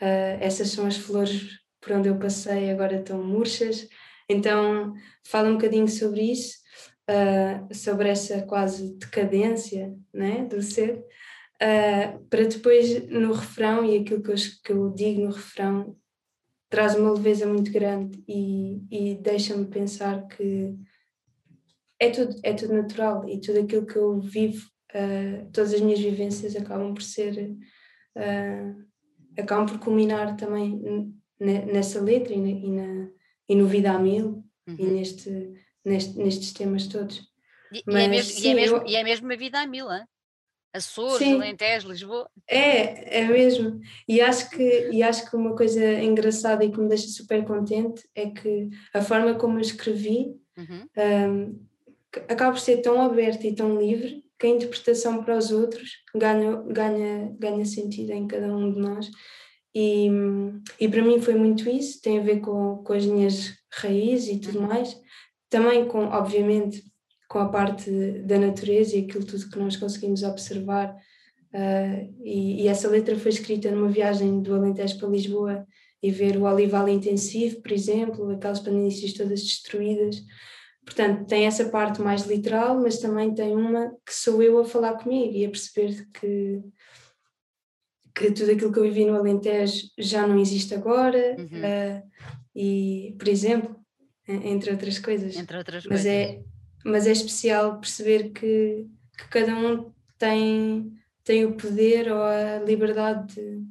Uh, 0.00 0.36
essas 0.40 0.70
são 0.70 0.86
as 0.86 0.96
flores 0.96 1.60
por 1.80 1.92
onde 1.92 2.08
eu 2.08 2.18
passei, 2.18 2.70
agora 2.70 2.96
estão 2.96 3.22
murchas. 3.22 3.86
Então, 4.28 4.94
fala 5.24 5.48
um 5.48 5.54
bocadinho 5.54 5.86
sobre 5.86 6.22
isso, 6.32 6.56
uh, 7.10 7.72
sobre 7.74 8.08
essa 8.08 8.42
quase 8.42 8.96
decadência 8.96 9.94
né, 10.12 10.44
do 10.46 10.62
ser, 10.62 11.04
uh, 11.64 12.24
para 12.26 12.44
depois 12.44 13.08
no 13.08 13.32
refrão, 13.32 13.84
e 13.84 13.98
aquilo 13.98 14.22
que 14.22 14.30
eu, 14.30 14.36
que 14.62 14.72
eu 14.72 14.90
digo 14.90 15.22
no 15.22 15.32
refrão 15.32 15.96
traz 16.68 16.96
uma 16.96 17.12
leveza 17.12 17.46
muito 17.46 17.70
grande 17.70 18.22
e, 18.28 18.82
e 18.90 19.14
deixa-me 19.14 19.66
pensar 19.66 20.26
que 20.26 20.74
é 22.00 22.10
tudo, 22.10 22.36
é 22.42 22.52
tudo 22.52 22.74
natural 22.74 23.28
e 23.28 23.40
tudo 23.40 23.60
aquilo 23.60 23.86
que 23.86 23.96
eu 23.96 24.18
vivo, 24.20 24.66
uh, 24.92 25.50
todas 25.52 25.72
as 25.72 25.80
minhas 25.80 26.00
vivências 26.00 26.56
acabam 26.56 26.92
por 26.92 27.02
ser, 27.02 27.56
uh, 28.16 28.84
acabam 29.38 29.66
por 29.66 29.78
culminar 29.78 30.36
também 30.36 31.14
nessa 31.38 32.00
letra 32.00 32.34
e, 32.34 32.40
na, 32.40 32.48
e, 32.48 32.70
na, 32.70 33.10
e 33.48 33.54
no 33.54 33.66
Vida 33.66 33.92
a 33.92 33.98
Mil 33.98 34.44
uhum. 34.66 34.76
e 34.78 34.84
neste, 34.84 35.52
neste, 35.84 36.18
nestes 36.18 36.52
temas 36.52 36.88
todos. 36.88 37.22
E, 37.72 37.82
Mas, 37.86 37.96
e, 37.96 38.04
é, 38.04 38.08
mesmo, 38.08 38.32
sim, 38.32 38.48
e, 38.48 38.50
é, 38.50 38.54
mesmo, 38.54 38.76
eu... 38.78 38.86
e 38.86 38.96
é 38.96 39.04
mesmo 39.04 39.32
a 39.32 39.36
Vida 39.36 39.60
a 39.60 39.66
Mil, 39.66 39.90
hein? 39.92 40.04
Açores, 40.74 41.18
Sim. 41.18 41.34
Alentejo, 41.34 41.88
Lisboa. 41.88 42.28
É, 42.48 43.20
é 43.20 43.24
mesmo. 43.28 43.80
E 44.08 44.20
acho, 44.20 44.50
que, 44.50 44.90
e 44.90 45.04
acho 45.04 45.30
que 45.30 45.36
uma 45.36 45.54
coisa 45.54 45.84
engraçada 46.02 46.64
e 46.64 46.72
que 46.72 46.80
me 46.80 46.88
deixa 46.88 47.06
super 47.06 47.44
contente 47.44 48.02
é 48.12 48.28
que 48.28 48.70
a 48.92 49.00
forma 49.00 49.34
como 49.34 49.58
eu 49.58 49.62
escrevi 49.62 50.34
uhum. 50.58 50.88
um, 50.98 51.66
acaba 52.28 52.50
por 52.50 52.58
ser 52.58 52.78
tão 52.78 53.00
aberta 53.00 53.46
e 53.46 53.54
tão 53.54 53.80
livre 53.80 54.24
que 54.36 54.48
a 54.48 54.50
interpretação 54.50 55.22
para 55.22 55.38
os 55.38 55.52
outros 55.52 56.02
ganha, 56.12 56.56
ganha, 56.66 57.32
ganha 57.38 57.64
sentido 57.64 58.10
em 58.10 58.26
cada 58.26 58.48
um 58.48 58.72
de 58.72 58.80
nós. 58.80 59.08
E, 59.72 60.08
e 60.80 60.88
para 60.88 61.02
mim 61.02 61.20
foi 61.20 61.36
muito 61.36 61.68
isso, 61.68 62.02
tem 62.02 62.18
a 62.18 62.22
ver 62.22 62.40
com, 62.40 62.78
com 62.78 62.92
as 62.92 63.06
minhas 63.06 63.54
raízes 63.72 64.36
e 64.36 64.40
tudo 64.40 64.58
uhum. 64.58 64.66
mais. 64.66 65.00
Também 65.48 65.86
com, 65.86 66.06
obviamente, 66.06 66.82
com 67.34 67.40
a 67.40 67.48
parte 67.48 67.90
da 68.20 68.38
natureza 68.38 68.94
e 68.94 69.00
aquilo 69.00 69.24
tudo 69.24 69.50
que 69.50 69.58
nós 69.58 69.76
conseguimos 69.76 70.22
observar. 70.22 70.94
Uh, 71.52 72.14
e, 72.22 72.62
e, 72.62 72.68
essa 72.68 72.88
letra 72.88 73.18
foi 73.18 73.32
escrita 73.32 73.72
numa 73.72 73.88
viagem 73.88 74.40
do 74.40 74.54
Alentejo 74.54 74.96
para 75.00 75.08
Lisboa 75.08 75.66
e 76.00 76.12
ver 76.12 76.36
o 76.36 76.44
olival 76.44 76.88
intensivo, 76.88 77.60
por 77.60 77.72
exemplo, 77.72 78.30
aquelas 78.30 78.60
planícies 78.60 79.14
todas 79.14 79.42
destruídas. 79.42 80.22
Portanto, 80.84 81.26
tem 81.26 81.44
essa 81.44 81.64
parte 81.70 82.00
mais 82.00 82.24
literal, 82.24 82.80
mas 82.80 82.98
também 82.98 83.34
tem 83.34 83.56
uma 83.56 83.90
que 84.06 84.14
sou 84.14 84.40
eu 84.40 84.60
a 84.60 84.64
falar 84.64 84.94
comigo 84.94 85.34
e 85.34 85.44
a 85.44 85.50
perceber 85.50 86.06
que, 86.12 86.62
que 88.14 88.30
tudo 88.30 88.52
aquilo 88.52 88.72
que 88.72 88.78
eu 88.78 88.84
vivi 88.84 89.06
no 89.06 89.16
Alentejo 89.16 89.88
já 89.98 90.24
não 90.24 90.38
existe 90.38 90.72
agora. 90.72 91.34
Uhum. 91.36 91.46
Uh, 91.46 92.02
e, 92.54 93.16
por 93.18 93.26
exemplo, 93.26 93.74
entre 94.28 94.70
outras 94.70 95.00
coisas. 95.00 95.34
Entre 95.34 95.56
outras 95.56 95.84
mas 95.84 96.02
coisas. 96.02 96.06
É, 96.06 96.53
mas 96.84 97.06
é 97.06 97.12
especial 97.12 97.80
perceber 97.80 98.30
que, 98.30 98.86
que 99.16 99.28
cada 99.30 99.56
um 99.56 99.92
tem, 100.18 100.92
tem 101.24 101.44
o 101.44 101.56
poder 101.56 102.12
ou 102.12 102.22
a 102.22 102.58
liberdade 102.58 103.34
de, 103.34 103.62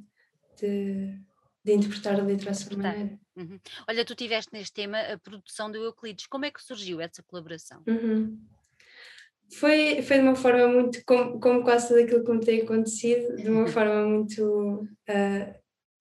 de, 0.59 1.19
de 1.63 1.73
interpretar 1.73 2.19
a 2.19 2.23
letra 2.23 2.51
à 2.51 2.53
sua 2.53 2.75
maneira. 2.75 3.19
Uhum. 3.35 3.59
Olha, 3.87 4.05
tu 4.05 4.15
tiveste 4.15 4.51
neste 4.53 4.73
tema 4.73 4.99
a 4.99 5.17
produção 5.17 5.71
do 5.71 5.77
Euclides. 5.77 6.27
Como 6.27 6.45
é 6.45 6.51
que 6.51 6.63
surgiu 6.63 7.01
essa 7.01 7.23
colaboração? 7.23 7.83
Uhum. 7.87 8.39
Foi, 9.51 10.01
foi 10.01 10.17
de 10.17 10.23
uma 10.23 10.35
forma 10.35 10.67
muito, 10.67 11.03
como, 11.05 11.39
como 11.39 11.63
quase 11.63 11.89
tudo 11.89 11.99
aquilo 11.99 12.23
que 12.23 12.31
me 12.31 12.45
tem 12.45 12.61
acontecido, 12.61 13.35
de 13.35 13.49
uma 13.49 13.67
forma 13.67 14.05
muito 14.05 14.87
uh, 15.09 15.55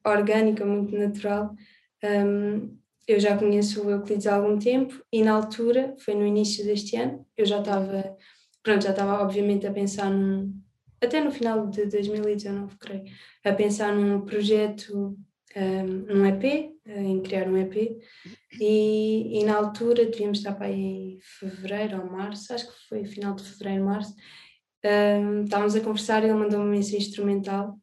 orgânica, 0.04 0.64
muito 0.64 0.96
natural. 0.96 1.54
Um, 2.02 2.81
eu 3.06 3.18
já 3.18 3.36
conheço 3.36 3.82
o 3.82 3.90
Euclides 3.90 4.26
há 4.26 4.36
algum 4.36 4.58
tempo 4.58 5.02
e 5.12 5.22
na 5.22 5.32
altura, 5.32 5.94
foi 5.98 6.14
no 6.14 6.26
início 6.26 6.64
deste 6.64 6.96
ano, 6.96 7.26
eu 7.36 7.44
já 7.44 7.58
estava, 7.58 8.16
pronto, 8.62 8.84
já 8.84 8.90
estava 8.90 9.22
obviamente 9.22 9.66
a 9.66 9.72
pensar 9.72 10.10
num, 10.10 10.54
até 11.00 11.20
no 11.20 11.32
final 11.32 11.66
de 11.66 11.86
2019, 11.86 12.76
creio, 12.78 13.04
a 13.44 13.52
pensar 13.52 13.94
num 13.94 14.20
projeto, 14.20 15.16
um, 15.56 16.14
num 16.14 16.26
EP, 16.26 16.72
em 16.86 17.20
criar 17.20 17.48
um 17.48 17.56
EP 17.56 17.98
e, 18.60 19.38
e, 19.38 19.44
na 19.44 19.56
altura 19.56 20.06
devíamos 20.06 20.38
estar 20.38 20.54
para 20.54 20.66
aí 20.66 20.80
em 20.80 21.18
fevereiro 21.20 22.00
ou 22.00 22.10
março, 22.10 22.52
acho 22.52 22.66
que 22.66 22.88
foi 22.88 23.04
final 23.04 23.34
de 23.34 23.44
fevereiro, 23.44 23.84
março, 23.84 24.14
um, 24.84 25.44
estávamos 25.44 25.76
a 25.76 25.80
conversar 25.80 26.22
e 26.22 26.26
ele 26.26 26.34
mandou-me 26.34 26.70
mensagem 26.70 26.98
instrumental. 26.98 27.78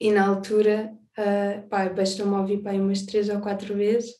E 0.00 0.12
na 0.12 0.26
altura 0.28 0.96
uh, 1.18 1.68
pá, 1.68 1.88
bastou-me 1.88 2.36
ouvir 2.36 2.62
pá, 2.62 2.72
umas 2.72 3.02
três 3.02 3.28
ou 3.28 3.40
quatro 3.40 3.74
vezes. 3.74 4.14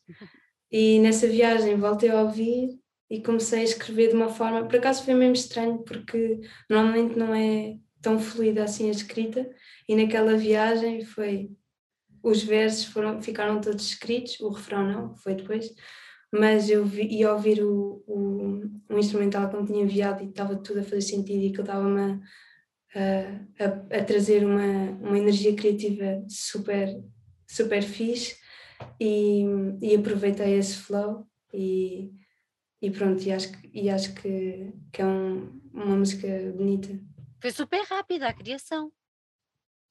E 0.71 0.99
nessa 0.99 1.27
viagem 1.27 1.77
voltei 1.77 2.11
a 2.11 2.23
ouvir 2.23 2.79
e 3.11 3.23
comecei 3.23 3.61
a 3.61 3.65
escrever 3.65 4.09
de 4.09 4.17
uma 4.17 4.29
forma, 4.29 4.67
por 4.67 4.77
acaso 4.77 5.03
foi 5.03 5.15
mesmo 5.15 5.35
estranho 5.35 5.79
porque 5.79 6.41
normalmente 6.69 7.19
não 7.19 7.35
é 7.35 7.79
tão 8.03 8.19
fluida 8.19 8.65
assim 8.65 8.89
a 8.89 8.93
escrita. 8.93 9.49
E 9.89 9.97
naquela 9.97 10.37
viagem 10.37 11.03
foi 11.05 11.51
os 12.23 12.43
versos 12.43 12.85
foram, 12.87 13.23
ficaram 13.23 13.61
todos 13.61 13.87
escritos, 13.87 14.39
o 14.41 14.51
refrão 14.51 14.85
não, 14.87 15.17
foi 15.17 15.35
depois, 15.35 15.73
mas 16.33 16.69
eu 16.69 16.87
ia 16.87 17.33
ouvir 17.33 17.63
o, 17.63 18.03
o, 18.07 18.61
o 18.91 18.99
instrumental 18.99 19.49
que 19.49 19.57
me 19.57 19.67
tinha 19.67 19.83
enviado 19.83 20.23
e 20.23 20.29
estava 20.29 20.57
tudo 20.57 20.81
a 20.81 20.83
fazer 20.83 21.01
sentido 21.01 21.43
e 21.45 21.53
que 21.53 21.61
estava-me 21.61 22.01
a, 22.01 22.21
a, 22.95 23.97
a, 23.99 24.05
trazer 24.05 24.45
uma, 24.45 24.91
uma 25.01 25.19
energia 25.19 25.55
criativa 25.55 26.25
super, 26.29 26.89
super 27.47 27.83
fixe 27.83 28.37
e, 29.01 29.45
e 29.83 29.95
aproveitei 29.95 30.55
esse 30.55 30.77
flow 30.77 31.27
e, 31.53 32.11
e 32.81 32.91
pronto, 32.91 33.23
e 33.23 33.33
acho, 33.33 33.53
e 33.73 33.91
acho 33.91 34.15
que, 34.15 34.73
que 34.93 35.03
é 35.03 35.07
um, 35.07 35.61
uma 35.73 35.97
música 35.97 36.29
bonita. 36.57 36.89
Foi 37.41 37.51
super 37.51 37.83
rápida 37.85 38.29
a 38.29 38.33
criação. 38.33 38.91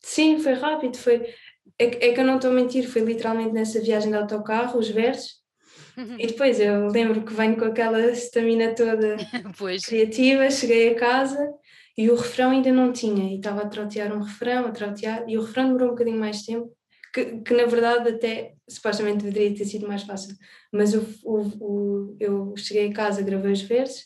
Sim, 0.01 0.39
foi 0.39 0.53
rápido, 0.53 0.97
foi, 0.97 1.33
é, 1.79 2.09
é 2.09 2.13
que 2.13 2.19
eu 2.19 2.25
não 2.25 2.35
estou 2.35 2.51
a 2.51 2.53
mentir, 2.53 2.87
foi 2.87 3.01
literalmente 3.01 3.51
nessa 3.51 3.81
viagem 3.81 4.11
de 4.11 4.17
autocarro, 4.17 4.79
os 4.79 4.89
versos, 4.89 5.41
uhum. 5.97 6.19
e 6.19 6.27
depois 6.27 6.59
eu 6.59 6.87
lembro 6.87 7.23
que 7.23 7.33
venho 7.33 7.57
com 7.57 7.65
aquela 7.65 7.99
estamina 8.11 8.75
toda 8.75 9.17
criativa, 9.85 10.51
cheguei 10.51 10.89
a 10.89 10.95
casa 10.95 11.56
e 11.97 12.09
o 12.11 12.15
refrão 12.15 12.51
ainda 12.51 12.71
não 12.71 12.93
tinha, 12.93 13.31
e 13.31 13.37
estava 13.37 13.63
a 13.63 13.67
trotear 13.67 14.15
um 14.15 14.21
refrão, 14.21 14.67
a 14.67 14.71
trotear, 14.71 15.27
e 15.27 15.37
o 15.37 15.41
refrão 15.41 15.65
demorou 15.65 15.87
um 15.87 15.91
bocadinho 15.91 16.19
mais 16.19 16.43
tempo, 16.43 16.71
que, 17.13 17.39
que 17.41 17.53
na 17.55 17.65
verdade 17.65 18.09
até 18.09 18.53
supostamente 18.69 19.23
deveria 19.23 19.57
ter 19.57 19.65
sido 19.65 19.87
mais 19.87 20.03
fácil, 20.03 20.35
mas 20.71 20.93
o, 20.93 21.01
o, 21.23 21.41
o, 21.59 22.17
eu 22.19 22.53
cheguei 22.55 22.89
a 22.89 22.93
casa, 22.93 23.23
gravei 23.23 23.51
os 23.51 23.61
versos, 23.61 24.05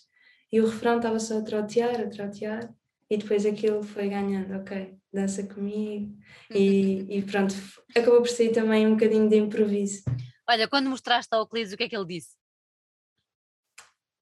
e 0.51 0.62
o 0.62 0.65
refrão 0.65 0.97
estava 0.97 1.19
só 1.19 1.39
a 1.39 1.43
trotear, 1.43 1.99
a 1.99 2.08
trotear, 2.08 2.73
e 3.10 3.17
depois 3.17 3.45
aquilo 3.45 3.84
foi 3.84 4.08
ganhando, 4.08 4.56
ok, 4.56 4.95
dança 5.12 5.43
comigo, 5.43 6.15
e, 6.49 7.17
e 7.17 7.21
pronto, 7.23 7.54
acabou 7.93 8.21
por 8.21 8.30
sair 8.30 8.54
também 8.54 8.88
um 8.88 8.91
bocadinho 8.91 9.27
de 9.27 9.36
improviso. 9.36 10.01
Olha, 10.49 10.67
quando 10.67 10.89
mostraste 10.89 11.34
ao 11.34 11.41
Euclides, 11.41 11.73
o 11.73 11.77
que 11.77 11.84
é 11.84 11.89
que 11.89 11.95
ele 11.95 12.06
disse? 12.06 12.36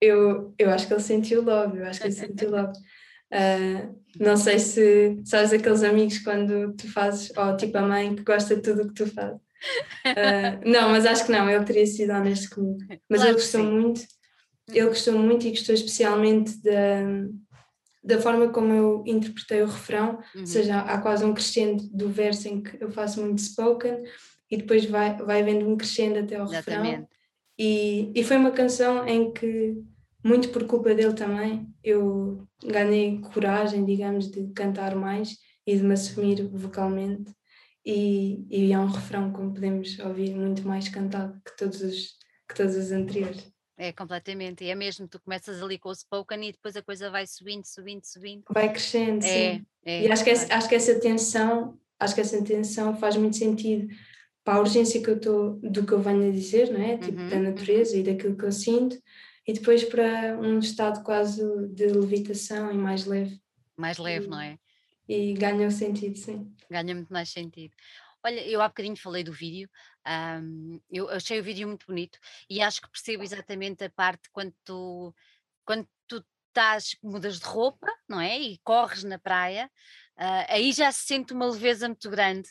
Eu, 0.02 0.56
eu 0.58 0.72
acho 0.72 0.88
que 0.88 0.94
ele 0.94 1.02
sentiu 1.02 1.44
logo, 1.44 1.76
eu 1.76 1.86
acho 1.86 2.00
que 2.00 2.08
ele 2.08 2.16
sentiu 2.16 2.50
logo. 2.50 2.74
Uh, 3.32 3.96
não 4.20 4.36
sei 4.36 4.58
se 4.58 5.22
sabes 5.24 5.54
aqueles 5.54 5.84
amigos 5.84 6.18
quando 6.20 6.74
tu 6.74 6.92
fazes, 6.92 7.32
ou 7.38 7.56
tipo 7.56 7.78
a 7.78 7.82
mãe 7.82 8.16
que 8.16 8.24
gosta 8.24 8.56
de 8.56 8.62
tudo 8.62 8.84
o 8.84 8.88
que 8.88 8.94
tu 8.94 9.08
fazes. 9.08 9.40
Uh, 10.06 10.66
não, 10.66 10.90
mas 10.90 11.06
acho 11.06 11.26
que 11.26 11.32
não, 11.32 11.50
ele 11.50 11.64
teria 11.64 11.86
sido 11.86 12.12
honesto 12.12 12.56
comigo. 12.56 12.80
Mas 13.10 13.22
claro 13.22 13.30
ele 13.30 13.34
gostou 13.34 13.64
muito, 13.64 14.02
ele 14.70 14.88
gostou 14.88 15.20
muito 15.20 15.48
e 15.48 15.52
gostou 15.52 15.76
especialmente 15.76 16.62
da, 16.64 17.04
da 18.04 18.22
forma 18.22 18.50
como 18.50 18.74
eu 18.74 19.04
interpretei 19.06 19.62
o 19.62 19.68
refrão, 19.68 20.20
uhum. 20.34 20.42
ou 20.42 20.48
seja, 20.48 20.80
há 20.80 20.98
quase 21.00 21.24
um 21.24 21.34
crescendo 21.34 21.84
do 21.92 22.10
verso 22.10 22.48
em 22.48 22.62
que 22.64 22.82
eu 22.82 22.90
faço 22.90 23.22
muito 23.22 23.42
spoken 23.42 24.04
e 24.50 24.58
depois 24.58 24.86
vai, 24.86 25.16
vai 25.18 25.44
vendo 25.44 25.70
um 25.70 25.78
crescendo 25.78 26.20
até 26.20 26.38
ao 26.38 26.48
Exatamente. 26.48 26.90
refrão. 26.90 27.08
E, 27.58 28.12
e 28.16 28.24
foi 28.24 28.38
uma 28.38 28.52
canção 28.52 29.06
em 29.06 29.32
que 29.34 29.78
muito 30.24 30.50
por 30.50 30.66
culpa 30.66 30.94
dele 30.94 31.14
também, 31.14 31.68
eu 31.84 32.48
ganhei 32.64 33.20
coragem, 33.20 33.86
digamos, 33.86 34.30
de 34.30 34.52
cantar 34.54 34.96
mais 34.96 35.38
e 35.66 35.76
de 35.76 35.84
me 35.84 35.94
assumir 35.94 36.48
vocalmente. 36.48 37.34
E, 37.86 38.46
e 38.50 38.74
é 38.74 38.80
um 38.80 38.88
refrão, 38.88 39.32
como 39.32 39.54
podemos 39.54 39.98
ouvir, 40.00 40.36
muito 40.36 40.68
mais 40.68 40.90
cantado 40.90 41.40
que 41.46 41.56
todos 41.56 41.82
os, 41.82 42.18
que 42.48 42.56
todos 42.56 42.76
os 42.76 42.92
anteriores. 42.92 43.50
É, 43.78 43.94
completamente. 43.94 44.66
E 44.66 44.70
é 44.70 44.76
mesmo, 44.76 45.08
tu 45.08 45.22
começas 45.22 45.64
ali 45.64 45.80
com 45.80 45.90
o 45.90 45.96
spoken 45.96 46.50
e 46.50 46.52
depois 46.52 46.76
a 46.76 46.82
coisa 46.84 47.10
vai 47.10 47.26
subindo, 47.26 47.66
subindo, 47.66 48.04
subindo. 48.04 48.44
Vai 48.50 48.70
crescendo, 48.70 49.24
é, 49.26 49.54
sim. 49.54 49.66
É, 49.86 50.04
e 50.04 50.12
acho 50.12 50.24
que, 50.24 50.30
essa, 50.30 50.54
acho 50.54 50.68
que 50.68 50.76
essa 50.76 51.00
tensão, 51.00 51.80
acho 51.98 52.14
que 52.14 52.22
essa 52.22 52.44
tensão 52.44 52.98
faz 52.98 53.16
muito 53.16 53.38
sentido 53.38 53.88
para 54.44 54.56
a 54.56 54.60
urgência 54.60 55.02
que 55.02 55.10
eu 55.10 55.16
estou, 55.16 55.54
do 55.62 55.86
que 55.86 55.94
eu 55.94 56.02
venho 56.02 56.28
a 56.28 56.32
dizer, 56.32 56.70
não 56.72 56.82
é? 56.82 56.98
Tipo, 56.98 57.22
uhum, 57.22 57.30
da 57.30 57.40
natureza 57.40 57.94
uhum. 57.94 58.02
e 58.02 58.04
daquilo 58.04 58.36
que 58.36 58.44
eu 58.44 58.52
sinto 58.52 58.98
e 59.50 59.54
depois 59.54 59.84
para 59.84 60.38
um 60.38 60.60
estado 60.60 61.04
quase 61.04 61.42
de 61.70 61.88
levitação 61.88 62.72
e 62.72 62.78
mais 62.78 63.06
leve. 63.06 63.42
Mais 63.76 63.98
leve, 63.98 64.28
e, 64.28 64.30
não 64.30 64.40
é? 64.40 64.60
E 65.08 65.34
ganha 65.34 65.68
o 65.68 65.72
sentido, 65.72 66.16
sim. 66.20 66.56
Ganha 66.70 66.94
muito 66.94 67.12
mais 67.12 67.30
sentido. 67.30 67.74
Olha, 68.24 68.48
eu 68.48 68.62
há 68.62 68.68
bocadinho 68.68 68.96
falei 68.96 69.24
do 69.24 69.34
vídeo, 69.34 69.68
um, 70.40 70.80
eu 70.92 71.10
achei 71.10 71.40
o 71.40 71.44
vídeo 71.44 71.68
muito 71.68 71.88
bonito 71.88 72.20
e 72.48 72.62
acho 72.62 72.80
que 72.80 72.92
percebo 72.92 73.24
exatamente 73.24 73.84
a 73.84 73.90
parte 73.90 74.30
quando 74.32 74.54
tu, 74.64 75.16
quando 75.66 75.88
tu 76.08 76.24
estás, 76.50 76.96
mudas 77.02 77.40
de 77.40 77.46
roupa, 77.48 77.88
não 78.08 78.22
é? 78.22 78.40
E 78.40 78.60
corres 78.60 79.04
na 79.04 79.18
praia, 79.18 79.66
uh, 80.16 80.46
aí 80.48 80.72
já 80.72 80.92
se 80.92 81.08
sente 81.08 81.34
uma 81.34 81.50
leveza 81.50 81.88
muito 81.88 82.08
grande. 82.08 82.48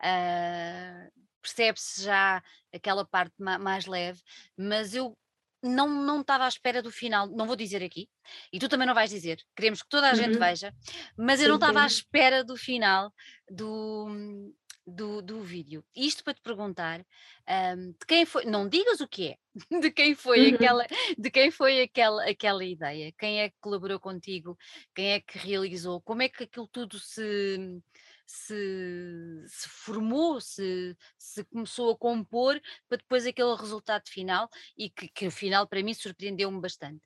Uh, 0.00 1.12
percebe-se 1.42 2.04
já 2.04 2.42
aquela 2.74 3.04
parte 3.04 3.34
ma 3.38 3.58
mais 3.58 3.84
leve, 3.84 4.22
mas 4.56 4.94
eu 4.94 5.14
não 5.62 5.88
não 5.88 6.20
estava 6.20 6.44
à 6.44 6.48
espera 6.48 6.82
do 6.82 6.90
final, 6.90 7.26
não 7.28 7.46
vou 7.46 7.56
dizer 7.56 7.82
aqui, 7.82 8.08
e 8.52 8.58
tu 8.58 8.68
também 8.68 8.86
não 8.86 8.94
vais 8.94 9.10
dizer, 9.10 9.42
queremos 9.56 9.82
que 9.82 9.88
toda 9.88 10.08
a 10.08 10.10
uhum. 10.10 10.16
gente 10.16 10.38
veja, 10.38 10.72
mas 11.16 11.38
sim, 11.38 11.44
eu 11.44 11.48
não 11.48 11.56
estava 11.56 11.82
à 11.82 11.86
espera 11.86 12.44
do 12.44 12.56
final 12.56 13.12
do, 13.50 14.52
do, 14.86 15.22
do 15.22 15.42
vídeo. 15.42 15.84
Isto 15.94 16.24
para 16.24 16.34
te 16.34 16.40
perguntar 16.42 17.00
um, 17.00 17.92
de 17.92 18.06
quem 18.06 18.24
foi, 18.24 18.44
não 18.44 18.68
digas 18.68 19.00
o 19.00 19.08
que 19.08 19.28
é, 19.28 19.36
de 19.80 19.90
quem 19.90 20.14
foi 20.14 20.48
uhum. 20.48 20.54
aquela, 20.54 20.86
de 21.16 21.30
quem 21.30 21.50
foi 21.50 21.82
aquela, 21.82 22.24
aquela 22.28 22.64
ideia, 22.64 23.12
quem 23.18 23.40
é 23.40 23.50
que 23.50 23.56
colaborou 23.60 24.00
contigo, 24.00 24.56
quem 24.94 25.12
é 25.12 25.20
que 25.20 25.38
realizou, 25.38 26.00
como 26.00 26.22
é 26.22 26.28
que 26.28 26.44
aquilo 26.44 26.68
tudo 26.68 26.98
se 26.98 27.80
se, 28.28 29.44
se 29.46 29.68
formou, 29.68 30.38
se, 30.38 30.94
se 31.18 31.42
começou 31.44 31.90
a 31.90 31.96
compor 31.96 32.60
para 32.86 32.98
depois 32.98 33.26
aquele 33.26 33.56
resultado 33.56 34.06
final 34.06 34.48
e 34.76 34.90
que, 34.90 35.08
que 35.08 35.26
o 35.26 35.30
final 35.30 35.66
para 35.66 35.82
mim 35.82 35.94
surpreendeu-me 35.94 36.60
bastante. 36.60 37.00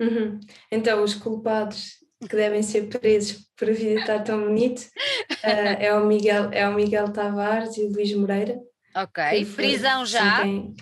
Uhum. 0.00 0.40
Então, 0.72 1.04
os 1.04 1.14
culpados 1.14 1.98
que 2.28 2.34
devem 2.34 2.62
ser 2.62 2.88
presos 2.88 3.50
por 3.54 3.68
a 3.68 3.72
vida 3.72 4.00
estar 4.00 4.24
tão 4.24 4.44
bonito 4.44 4.80
uh, 4.80 5.76
é, 5.78 5.94
o 5.94 6.06
Miguel, 6.06 6.50
é 6.52 6.66
o 6.66 6.74
Miguel 6.74 7.12
Tavares 7.12 7.76
e 7.76 7.84
o 7.84 7.92
Luís 7.92 8.14
Moreira. 8.14 8.58
Ok, 8.96 9.44
prisão 9.56 10.06
já. 10.06 10.42
Quem, 10.42 10.74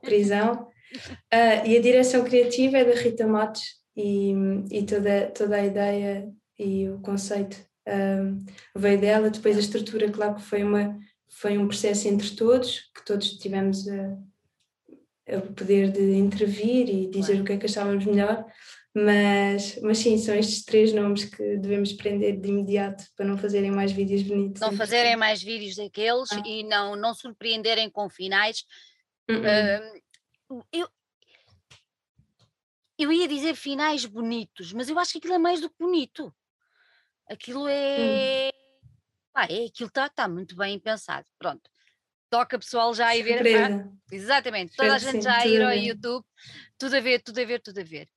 prisão. 0.00 0.68
Uh, 1.32 1.66
e 1.66 1.76
a 1.76 1.82
direção 1.82 2.24
criativa 2.24 2.78
é 2.78 2.84
da 2.84 2.94
Rita 2.94 3.26
Matos 3.26 3.62
e, 3.94 4.32
e 4.70 4.86
toda, 4.86 5.26
toda 5.32 5.56
a 5.56 5.66
ideia 5.66 6.32
e 6.58 6.88
o 6.88 7.00
conceito 7.00 7.69
um, 7.90 8.44
veio 8.74 9.00
dela, 9.00 9.30
depois 9.30 9.56
a 9.56 9.60
estrutura, 9.60 10.10
claro 10.10 10.36
que 10.36 10.42
foi, 10.42 10.62
uma, 10.62 10.98
foi 11.28 11.58
um 11.58 11.66
processo 11.66 12.08
entre 12.08 12.30
todos, 12.34 12.90
que 12.94 13.04
todos 13.04 13.38
tivemos 13.38 13.86
a, 13.88 14.16
a 15.36 15.40
poder 15.40 15.90
de 15.90 16.14
intervir 16.14 16.88
e 16.88 17.06
dizer 17.08 17.32
claro. 17.32 17.42
o 17.42 17.44
que 17.46 17.52
é 17.52 17.56
que 17.58 17.66
achávamos 17.66 18.04
melhor, 18.04 18.44
mas, 18.94 19.78
mas 19.82 19.98
sim, 19.98 20.18
são 20.18 20.34
estes 20.34 20.64
três 20.64 20.92
nomes 20.92 21.24
que 21.24 21.56
devemos 21.56 21.92
prender 21.92 22.40
de 22.40 22.48
imediato 22.48 23.04
para 23.16 23.24
não 23.24 23.38
fazerem 23.38 23.70
mais 23.70 23.92
vídeos 23.92 24.22
bonitos. 24.22 24.60
Não 24.60 24.72
fazerem 24.72 25.16
mais 25.16 25.42
vídeos 25.42 25.76
daqueles 25.76 26.32
ah. 26.32 26.42
e 26.44 26.64
não, 26.64 26.96
não 26.96 27.14
surpreenderem 27.14 27.88
com 27.88 28.08
finais. 28.10 28.64
Uh 29.30 29.34
-uh. 29.34 30.00
Uh, 30.50 30.64
eu, 30.72 30.88
eu 32.98 33.12
ia 33.12 33.28
dizer 33.28 33.54
finais 33.54 34.04
bonitos, 34.04 34.72
mas 34.72 34.88
eu 34.88 34.98
acho 34.98 35.12
que 35.12 35.18
aquilo 35.18 35.34
é 35.34 35.38
mais 35.38 35.60
do 35.60 35.70
que 35.70 35.76
bonito. 35.78 36.34
Aquilo 37.30 37.68
é. 37.68 38.48
Hum. 38.48 38.90
Pá, 39.32 39.44
é 39.44 39.66
aquilo 39.66 39.88
está 39.88 40.08
tá 40.08 40.26
muito 40.26 40.56
bem 40.56 40.78
pensado. 40.80 41.26
Pronto. 41.38 41.70
Toca 42.28 42.58
pessoal 42.58 42.92
já 42.92 43.06
a 43.06 43.16
ir 43.16 43.22
ver. 43.22 43.56
Ah, 43.56 43.88
exatamente, 44.10 44.76
toda 44.76 44.94
a 44.94 44.98
gente 44.98 45.22
já 45.22 45.38
a 45.38 45.46
ir 45.46 45.62
ao 45.62 45.72
YouTube, 45.72 46.24
tudo 46.78 46.96
a 46.96 47.00
ver, 47.00 47.20
tudo 47.22 47.40
a 47.40 47.44
ver, 47.44 47.60
tudo 47.60 47.80
a 47.80 47.84
ver. 47.84 48.08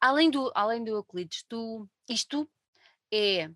Além 0.00 0.30
do, 0.30 0.50
além 0.54 0.82
do 0.82 0.90
Euclides, 0.90 1.44
tu, 1.48 1.88
isto 2.08 2.48
é 3.12 3.48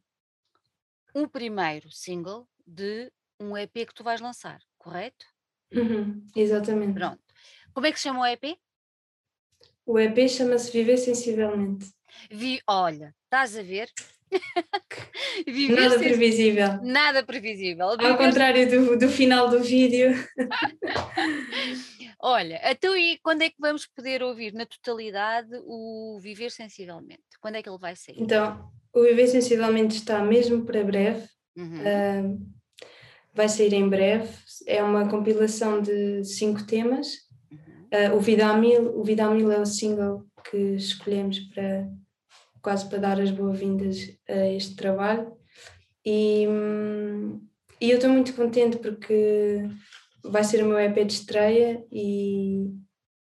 o 1.14 1.29
primeiro 1.29 1.90
single 1.90 2.49
de 2.66 3.12
um 3.40 3.57
EP 3.57 3.73
que 3.73 3.95
tu 3.95 4.05
vais 4.05 4.21
lançar, 4.21 4.61
correto? 4.79 5.27
Uhum, 5.73 6.27
exatamente. 6.35 6.95
Pronto. 6.95 7.23
Como 7.73 7.87
é 7.87 7.92
que 7.92 7.99
se 7.99 8.05
chama 8.05 8.21
o 8.21 8.27
EP? 8.27 8.59
O 9.87 9.99
EP 9.99 10.29
chama-se 10.29 10.71
Viver 10.71 10.97
Sensivelmente. 10.97 11.92
Vi, 12.31 12.61
olha, 12.68 13.14
estás 13.25 13.57
a 13.57 13.62
ver? 13.62 13.90
nada 15.75 15.99
previsível. 15.99 16.83
Nada 16.83 17.23
previsível. 17.23 17.88
Ao 17.88 18.16
contrário 18.16 18.68
do, 18.68 18.99
do 18.99 19.09
final 19.09 19.49
do 19.49 19.61
vídeo. 19.61 20.12
Olha, 22.25 22.61
então 22.71 22.97
e 22.97 23.18
quando 23.21 23.42
é 23.42 23.51
que 23.51 23.57
vamos 23.59 23.85
poder 23.87 24.23
ouvir 24.23 24.53
na 24.53 24.64
totalidade 24.64 25.51
o 25.64 26.21
Viver 26.23 26.51
Sensivelmente? 26.53 27.23
Quando 27.40 27.57
é 27.57 27.62
que 27.62 27.68
ele 27.68 27.79
vai 27.79 27.97
sair? 27.97 28.14
Então, 28.16 28.71
o 28.95 29.03
Viver 29.03 29.27
Sensivelmente 29.27 29.97
está 29.97 30.23
mesmo 30.23 30.64
para 30.64 30.85
breve. 30.85 31.27
Uhum. 31.57 31.81
Uh, 31.81 32.47
vai 33.35 33.49
sair 33.49 33.75
em 33.75 33.88
breve. 33.88 34.29
É 34.66 34.83
uma 34.83 35.09
compilação 35.09 35.83
de 35.83 36.25
cinco 36.25 36.64
temas. 36.64 37.09
Uhum. 37.51 38.12
Uh, 38.12 38.16
o 38.16 38.21
Vida 38.21 38.47
a 38.47 38.57
Mil, 38.57 38.97
o 38.97 39.03
Vida 39.03 39.25
a 39.25 39.31
Mil 39.31 39.51
é 39.51 39.59
o 39.59 39.66
single 39.66 40.25
que 40.49 40.57
escolhemos 40.77 41.40
para 41.40 41.88
quase 42.62 42.88
para 42.88 42.98
dar 42.98 43.20
as 43.20 43.31
boas-vindas 43.31 44.16
a 44.29 44.46
este 44.48 44.77
trabalho. 44.77 45.33
E, 46.05 46.46
e 47.81 47.90
eu 47.90 47.96
estou 47.96 48.11
muito 48.11 48.35
contente 48.35 48.79
porque 48.79 49.68
vai 50.25 50.44
ser 50.44 50.62
o 50.62 50.66
meu 50.66 50.79
EP 50.79 51.05
de 51.05 51.12
estreia 51.12 51.85
e, 51.90 52.70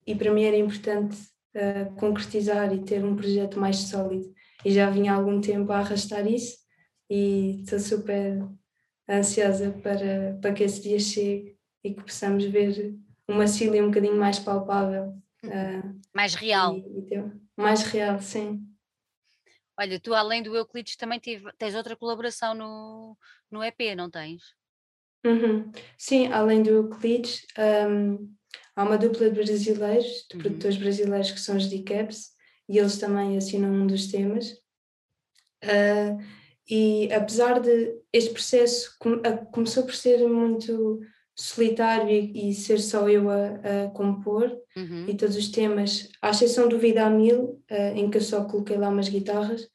e 0.05 0.15
para 0.15 0.33
mim 0.33 0.43
era 0.43 0.57
importante 0.57 1.17
uh, 1.55 1.93
concretizar 1.95 2.73
e 2.73 2.83
ter 2.83 3.03
um 3.05 3.15
projeto 3.15 3.59
mais 3.59 3.77
sólido. 3.77 4.33
E 4.65 4.71
já 4.71 4.89
vinha 4.89 5.13
há 5.13 5.15
algum 5.15 5.39
tempo 5.39 5.71
a 5.71 5.79
arrastar 5.79 6.27
isso 6.27 6.57
e 7.09 7.61
estou 7.61 7.79
super 7.79 8.43
ansiosa 9.09 9.71
para, 9.83 10.37
para 10.41 10.53
que 10.53 10.63
esse 10.63 10.81
dia 10.81 10.99
chegue 10.99 11.55
e 11.83 11.93
que 11.93 12.03
possamos 12.03 12.43
ver 12.45 12.95
uma 13.27 13.47
Cília 13.47 13.83
um 13.83 13.87
bocadinho 13.87 14.17
mais 14.17 14.39
palpável. 14.39 15.13
Uh, 15.45 15.99
mais 16.13 16.33
real. 16.33 16.75
E, 16.75 17.13
e 17.13 17.23
mais 17.55 17.83
real, 17.83 18.19
sim. 18.19 18.67
Olha, 19.79 19.99
tu 19.99 20.13
além 20.13 20.41
do 20.41 20.55
Euclides 20.55 20.95
também 20.95 21.19
tive, 21.19 21.51
tens 21.57 21.75
outra 21.75 21.95
colaboração 21.95 22.53
no, 22.53 23.17
no 23.51 23.63
EP, 23.63 23.95
não 23.95 24.09
tens? 24.09 24.41
Uhum. 25.25 25.71
Sim, 25.97 26.27
além 26.27 26.63
do 26.63 26.69
Euclides, 26.69 27.45
um, 27.89 28.33
há 28.75 28.83
uma 28.83 28.97
dupla 28.97 29.29
de 29.29 29.35
brasileiros, 29.35 30.25
de 30.29 30.35
uhum. 30.35 30.41
produtores 30.41 30.77
brasileiros 30.77 31.31
que 31.31 31.39
são 31.39 31.57
os 31.57 31.67
D-Caps, 31.67 32.31
e 32.67 32.77
eles 32.77 32.97
também 32.97 33.37
assinam 33.37 33.71
um 33.71 33.87
dos 33.87 34.07
temas. 34.07 34.51
Uh, 35.63 36.17
e 36.69 37.11
apesar 37.13 37.59
de 37.59 37.99
este 38.11 38.31
processo 38.31 38.95
com, 38.99 39.21
a, 39.23 39.37
começou 39.37 39.83
por 39.83 39.95
ser 39.95 40.27
muito 40.27 41.01
solitário 41.37 42.09
e, 42.09 42.49
e 42.49 42.53
ser 42.53 42.79
só 42.79 43.07
eu 43.07 43.29
a, 43.29 43.85
a 43.85 43.89
compor 43.91 44.51
uhum. 44.75 45.05
e 45.07 45.15
todos 45.15 45.35
os 45.35 45.49
temas, 45.49 46.09
à 46.19 46.31
exceção 46.31 46.67
do 46.67 46.79
Vida 46.79 47.05
a 47.05 47.09
Mil, 47.09 47.61
uh, 47.69 47.95
em 47.95 48.09
que 48.09 48.17
eu 48.17 48.21
só 48.21 48.43
coloquei 48.45 48.75
lá 48.75 48.89
umas 48.89 49.07
guitarras, 49.07 49.69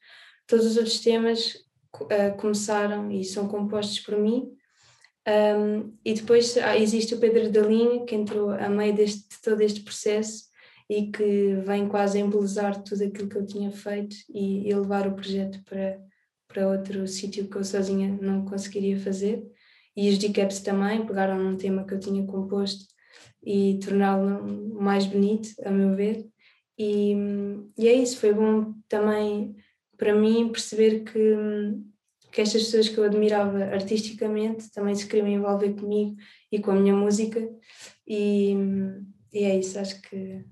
todos 0.45 0.65
os 0.65 0.75
outros 0.75 0.99
temas 0.99 1.55
uh, 2.01 2.35
começaram 2.37 3.09
e 3.09 3.23
são 3.23 3.47
compostos 3.47 3.99
por 4.01 4.19
mim. 4.19 4.51
Um, 5.25 5.95
e 6.03 6.13
depois 6.13 6.57
ah, 6.57 6.77
existe 6.77 7.15
o 7.15 7.17
Pedro 7.17 7.49
da 7.49 7.61
Linha, 7.61 8.03
que 8.05 8.13
entrou 8.13 8.49
a 8.49 8.67
meio 8.67 8.93
deste, 8.93 9.21
de 9.29 9.41
todo 9.41 9.61
este 9.61 9.79
processo 9.79 10.43
e 10.89 11.09
que 11.09 11.55
vem 11.65 11.87
quase 11.87 12.17
a 12.17 12.21
embelezar 12.21 12.83
tudo 12.83 13.05
aquilo 13.05 13.29
que 13.29 13.37
eu 13.37 13.45
tinha 13.45 13.71
feito 13.71 14.17
e, 14.29 14.67
e 14.67 14.75
levar 14.75 15.07
o 15.07 15.15
projeto 15.15 15.63
para, 15.63 15.97
para 16.45 16.67
outro 16.67 17.07
sítio 17.07 17.47
que 17.47 17.55
eu 17.55 17.63
sozinha 17.63 18.17
não 18.21 18.43
conseguiria 18.43 18.99
fazer 18.99 19.41
e 19.95 20.09
os 20.09 20.17
decaps 20.17 20.59
também 20.61 21.05
pegaram 21.05 21.37
num 21.37 21.57
tema 21.57 21.85
que 21.85 21.93
eu 21.93 21.99
tinha 21.99 22.25
composto 22.25 22.85
e 23.43 23.79
torná-lo 23.83 24.73
mais 24.81 25.05
bonito, 25.05 25.49
a 25.63 25.69
meu 25.69 25.95
ver. 25.95 26.25
E, 26.77 27.13
e 27.77 27.87
é 27.87 27.93
isso, 27.93 28.17
foi 28.17 28.33
bom 28.33 28.73
também 28.87 29.55
para 29.97 30.15
mim 30.15 30.51
perceber 30.51 31.03
que, 31.03 31.35
que 32.31 32.41
estas 32.41 32.63
pessoas 32.63 32.89
que 32.89 32.97
eu 32.97 33.03
admirava 33.03 33.63
artisticamente 33.65 34.71
também 34.71 34.95
se 34.95 35.07
queriam 35.07 35.27
envolver 35.27 35.73
comigo 35.73 36.15
e 36.51 36.59
com 36.59 36.71
a 36.71 36.75
minha 36.75 36.95
música. 36.95 37.39
E, 38.07 38.53
e 39.31 39.43
é 39.43 39.59
isso, 39.59 39.79
acho 39.79 40.01
que 40.01 40.43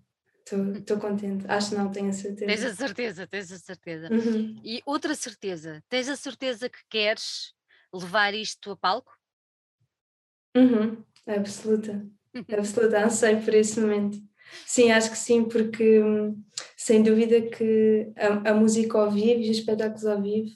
estou 0.45 0.97
contente. 0.97 1.45
Acho 1.47 1.75
não, 1.75 1.91
tenho 1.91 2.09
a 2.09 2.13
certeza. 2.13 2.45
Tens 2.45 2.63
a 2.63 2.75
certeza, 2.75 3.27
tens 3.27 3.51
a 3.51 3.57
certeza. 3.57 4.09
Uhum. 4.11 4.61
E 4.63 4.81
outra 4.85 5.15
certeza, 5.15 5.83
tens 5.89 6.09
a 6.09 6.15
certeza 6.15 6.69
que 6.69 6.79
queres 6.89 7.53
levar 7.93 8.33
isto 8.33 8.71
a 8.71 8.77
palco? 8.77 9.11
Uhum, 10.55 11.03
absoluta, 11.27 12.05
absoluta, 12.57 13.05
ansei 13.05 13.35
por 13.37 13.53
esse 13.53 13.79
momento. 13.79 14.17
Sim, 14.65 14.91
acho 14.91 15.11
que 15.11 15.17
sim, 15.17 15.45
porque 15.45 16.01
hum, 16.01 16.41
sem 16.75 17.01
dúvida 17.01 17.41
que 17.41 18.11
a, 18.17 18.51
a 18.51 18.53
música 18.53 18.97
ao 18.97 19.09
vivo 19.09 19.41
e 19.41 19.49
os 19.49 19.57
espetáculos 19.57 20.05
ao 20.05 20.21
vivo, 20.21 20.49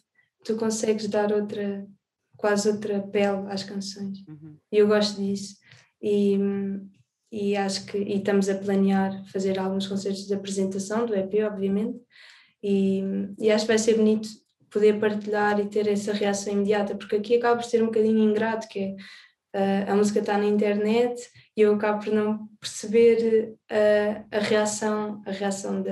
tu 0.43 0.55
consegues 0.58 1.08
dar 1.08 1.31
outra, 1.31 1.88
quase 2.36 2.69
outra 2.69 2.99
pele 3.01 3.47
às 3.47 3.63
canções. 3.63 4.19
Uhum. 4.27 4.58
E 4.71 4.77
eu 4.77 4.88
gosto 4.88 5.21
disso. 5.21 5.55
E, 6.01 6.38
hum, 6.38 6.89
e 7.31 7.55
acho 7.55 7.86
que 7.86 7.97
e 7.97 8.17
estamos 8.17 8.47
a 8.49 8.55
planear 8.55 9.25
fazer 9.31 9.60
alguns 9.60 9.88
concertos 9.88 10.25
de 10.25 10.34
apresentação 10.34 11.05
do 11.05 11.15
EP, 11.15 11.43
obviamente, 11.43 11.99
e, 12.63 13.03
e 13.38 13.51
acho 13.51 13.65
que 13.65 13.71
vai 13.71 13.77
ser 13.77 13.95
bonito 13.95 14.27
poder 14.69 14.99
partilhar 14.99 15.60
e 15.60 15.69
ter 15.69 15.88
essa 15.88 16.12
reação 16.13 16.53
imediata, 16.53 16.95
porque 16.95 17.15
aqui 17.15 17.36
acaba 17.36 17.58
por 17.58 17.65
ser 17.65 17.81
um 17.81 17.88
bocadinho 17.88 18.29
ingrato, 18.29 18.67
que 18.67 18.79
é 18.79 18.95
uh, 19.56 19.91
a 19.91 19.96
música 19.96 20.20
está 20.20 20.38
na 20.38 20.46
internet 20.46 21.22
e 21.56 21.62
eu 21.62 21.74
acabo 21.76 22.04
por 22.04 22.13
não 22.13 22.48
perceber 22.60 23.56
uh, 23.72 24.26
a 24.30 24.39
reação, 24.39 25.22
a 25.26 25.32
reação 25.32 25.84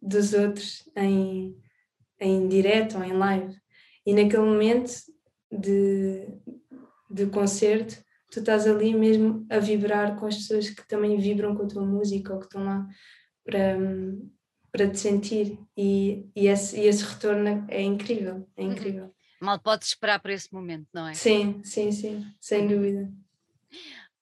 dos 0.00 0.32
outros 0.32 0.88
em, 0.96 1.56
em 2.20 2.46
direto 2.46 2.96
ou 2.96 3.04
em 3.04 3.12
live. 3.12 3.56
E 4.06 4.14
naquele 4.14 4.42
momento 4.42 4.92
de, 5.50 6.28
de 7.10 7.26
concerto, 7.26 8.02
tu 8.30 8.40
estás 8.40 8.66
ali 8.66 8.94
mesmo 8.94 9.44
a 9.50 9.58
vibrar 9.58 10.16
com 10.18 10.26
as 10.26 10.36
pessoas 10.36 10.70
que 10.70 10.86
também 10.86 11.18
vibram 11.18 11.54
com 11.54 11.64
a 11.64 11.68
tua 11.68 11.84
música 11.84 12.32
ou 12.32 12.38
que 12.38 12.46
estão 12.46 12.64
lá 12.64 12.88
para, 13.44 13.76
para 14.70 14.88
te 14.88 14.98
sentir. 14.98 15.58
E, 15.76 16.26
e, 16.34 16.46
esse, 16.46 16.80
e 16.80 16.86
esse 16.86 17.04
retorno 17.04 17.64
é 17.68 17.82
incrível, 17.82 18.48
é 18.56 18.62
uhum. 18.62 18.72
incrível 18.72 19.14
mal 19.42 19.58
podes 19.58 19.88
esperar 19.88 20.20
por 20.20 20.30
esse 20.30 20.52
momento, 20.52 20.88
não 20.92 21.06
é? 21.06 21.14
Sim, 21.14 21.62
sim, 21.64 21.90
sim, 21.90 22.34
sem 22.40 22.66
dúvida. 22.66 23.10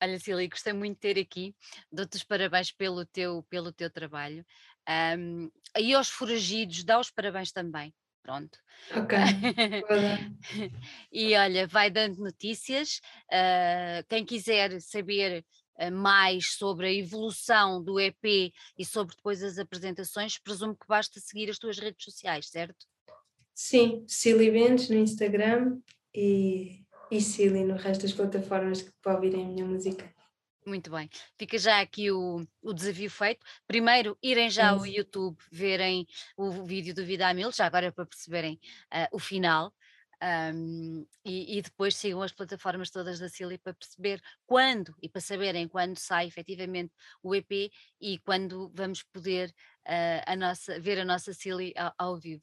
Olha, 0.03 0.19
Cília, 0.19 0.49
gostei 0.49 0.73
muito 0.73 0.95
de 0.95 1.01
ter 1.01 1.21
aqui. 1.21 1.55
Dou-te 1.93 2.17
os 2.17 2.25
parabéns 2.25 2.73
pelo 2.73 3.05
teu, 3.05 3.43
pelo 3.51 3.71
teu 3.71 3.91
trabalho. 3.91 4.45
Um, 5.19 5.51
e 5.79 5.93
aos 5.93 6.09
foragidos, 6.09 6.83
dá 6.85 6.99
os 6.99 7.11
parabéns 7.11 7.53
também. 7.53 7.95
Pronto. 8.23 8.59
Ok. 8.97 9.19
e 11.13 11.35
olha, 11.37 11.67
vai 11.67 11.91
dando 11.91 12.19
notícias. 12.19 13.01
Uh, 13.31 14.07
quem 14.09 14.25
quiser 14.25 14.81
saber 14.81 15.45
uh, 15.79 15.93
mais 15.93 16.55
sobre 16.55 16.87
a 16.87 16.93
evolução 16.93 17.83
do 17.83 18.01
EP 18.01 18.53
e 18.79 18.85
sobre 18.85 19.15
depois 19.15 19.43
as 19.43 19.59
apresentações, 19.59 20.39
presumo 20.39 20.75
que 20.75 20.87
basta 20.89 21.21
seguir 21.21 21.51
as 21.51 21.59
tuas 21.59 21.79
redes 21.79 22.05
sociais, 22.05 22.49
certo? 22.49 22.87
Sim, 23.63 24.07
Silly 24.09 24.51
Bentes 24.51 24.89
no 24.89 24.97
Instagram 24.97 25.79
e, 26.15 26.83
e 27.11 27.21
Silly 27.21 27.63
no 27.63 27.77
resto 27.77 28.03
das 28.03 28.13
plataformas 28.13 28.81
que 28.81 28.91
para 29.03 29.17
ouvirem 29.17 29.45
a 29.45 29.49
minha 29.49 29.67
música. 29.67 30.11
Muito 30.65 30.91
bem, 30.91 31.11
fica 31.39 31.59
já 31.59 31.79
aqui 31.79 32.11
o, 32.11 32.43
o 32.63 32.73
desafio 32.73 33.11
feito. 33.11 33.45
Primeiro, 33.67 34.17
irem 34.23 34.49
já 34.49 34.71
ao 34.71 34.87
YouTube 34.87 35.37
verem 35.53 36.07
o 36.39 36.51
vídeo 36.65 36.95
do 36.95 37.05
Vida 37.05 37.29
a 37.29 37.35
Mil, 37.35 37.53
já 37.53 37.67
agora 37.67 37.93
para 37.93 38.07
perceberem 38.07 38.59
uh, 38.95 39.15
o 39.15 39.19
final. 39.19 39.75
Um, 40.23 41.07
e, 41.25 41.59
e, 41.59 41.63
depois 41.63 41.97
sigam 41.97 42.23
as 42.23 42.33
plataformas 42.33 42.91
todas 42.91 43.19
da 43.19 43.29
Silly 43.29 43.57
para 43.57 43.73
perceber 43.73 44.23
quando 44.47 44.95
e 45.03 45.09
para 45.09 45.21
saberem 45.21 45.67
quando 45.67 45.97
sai 45.99 46.27
efetivamente 46.27 46.93
o 47.23 47.35
EP 47.35 47.71
e 47.99 48.19
quando 48.19 48.71
vamos 48.75 49.03
poder 49.03 49.55
uh, 49.87 50.23
a 50.27 50.37
nossa, 50.37 50.81
ver 50.81 50.99
a 50.99 51.05
nossa 51.05 51.33
Silly 51.33 51.73
ao, 51.77 51.93
ao 51.99 52.17
vivo. 52.17 52.43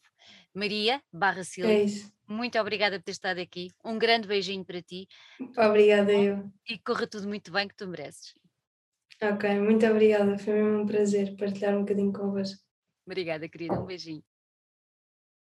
Maria 0.53 1.01
barra 1.11 1.43
Silvia, 1.43 1.85
é 1.85 2.31
muito 2.31 2.59
obrigada 2.59 2.99
por 2.99 3.05
ter 3.05 3.11
estado 3.11 3.39
aqui. 3.39 3.71
Um 3.83 3.97
grande 3.97 4.27
beijinho 4.27 4.65
para 4.65 4.81
ti. 4.81 5.07
Obrigada 5.57 6.11
eu. 6.13 6.51
E 6.69 6.77
corra 6.77 7.07
tudo 7.07 7.27
muito 7.27 7.51
bem 7.51 7.67
que 7.67 7.75
tu 7.75 7.87
mereces. 7.87 8.33
Ok, 9.21 9.59
muito 9.59 9.85
obrigada. 9.85 10.37
Foi 10.37 10.53
mesmo 10.53 10.81
um 10.81 10.85
prazer 10.85 11.35
partilhar 11.37 11.75
um 11.75 11.81
bocadinho 11.81 12.13
convosco. 12.13 12.61
Obrigada, 13.05 13.47
querida. 13.47 13.79
Um 13.79 13.85
beijinho. 13.85 14.23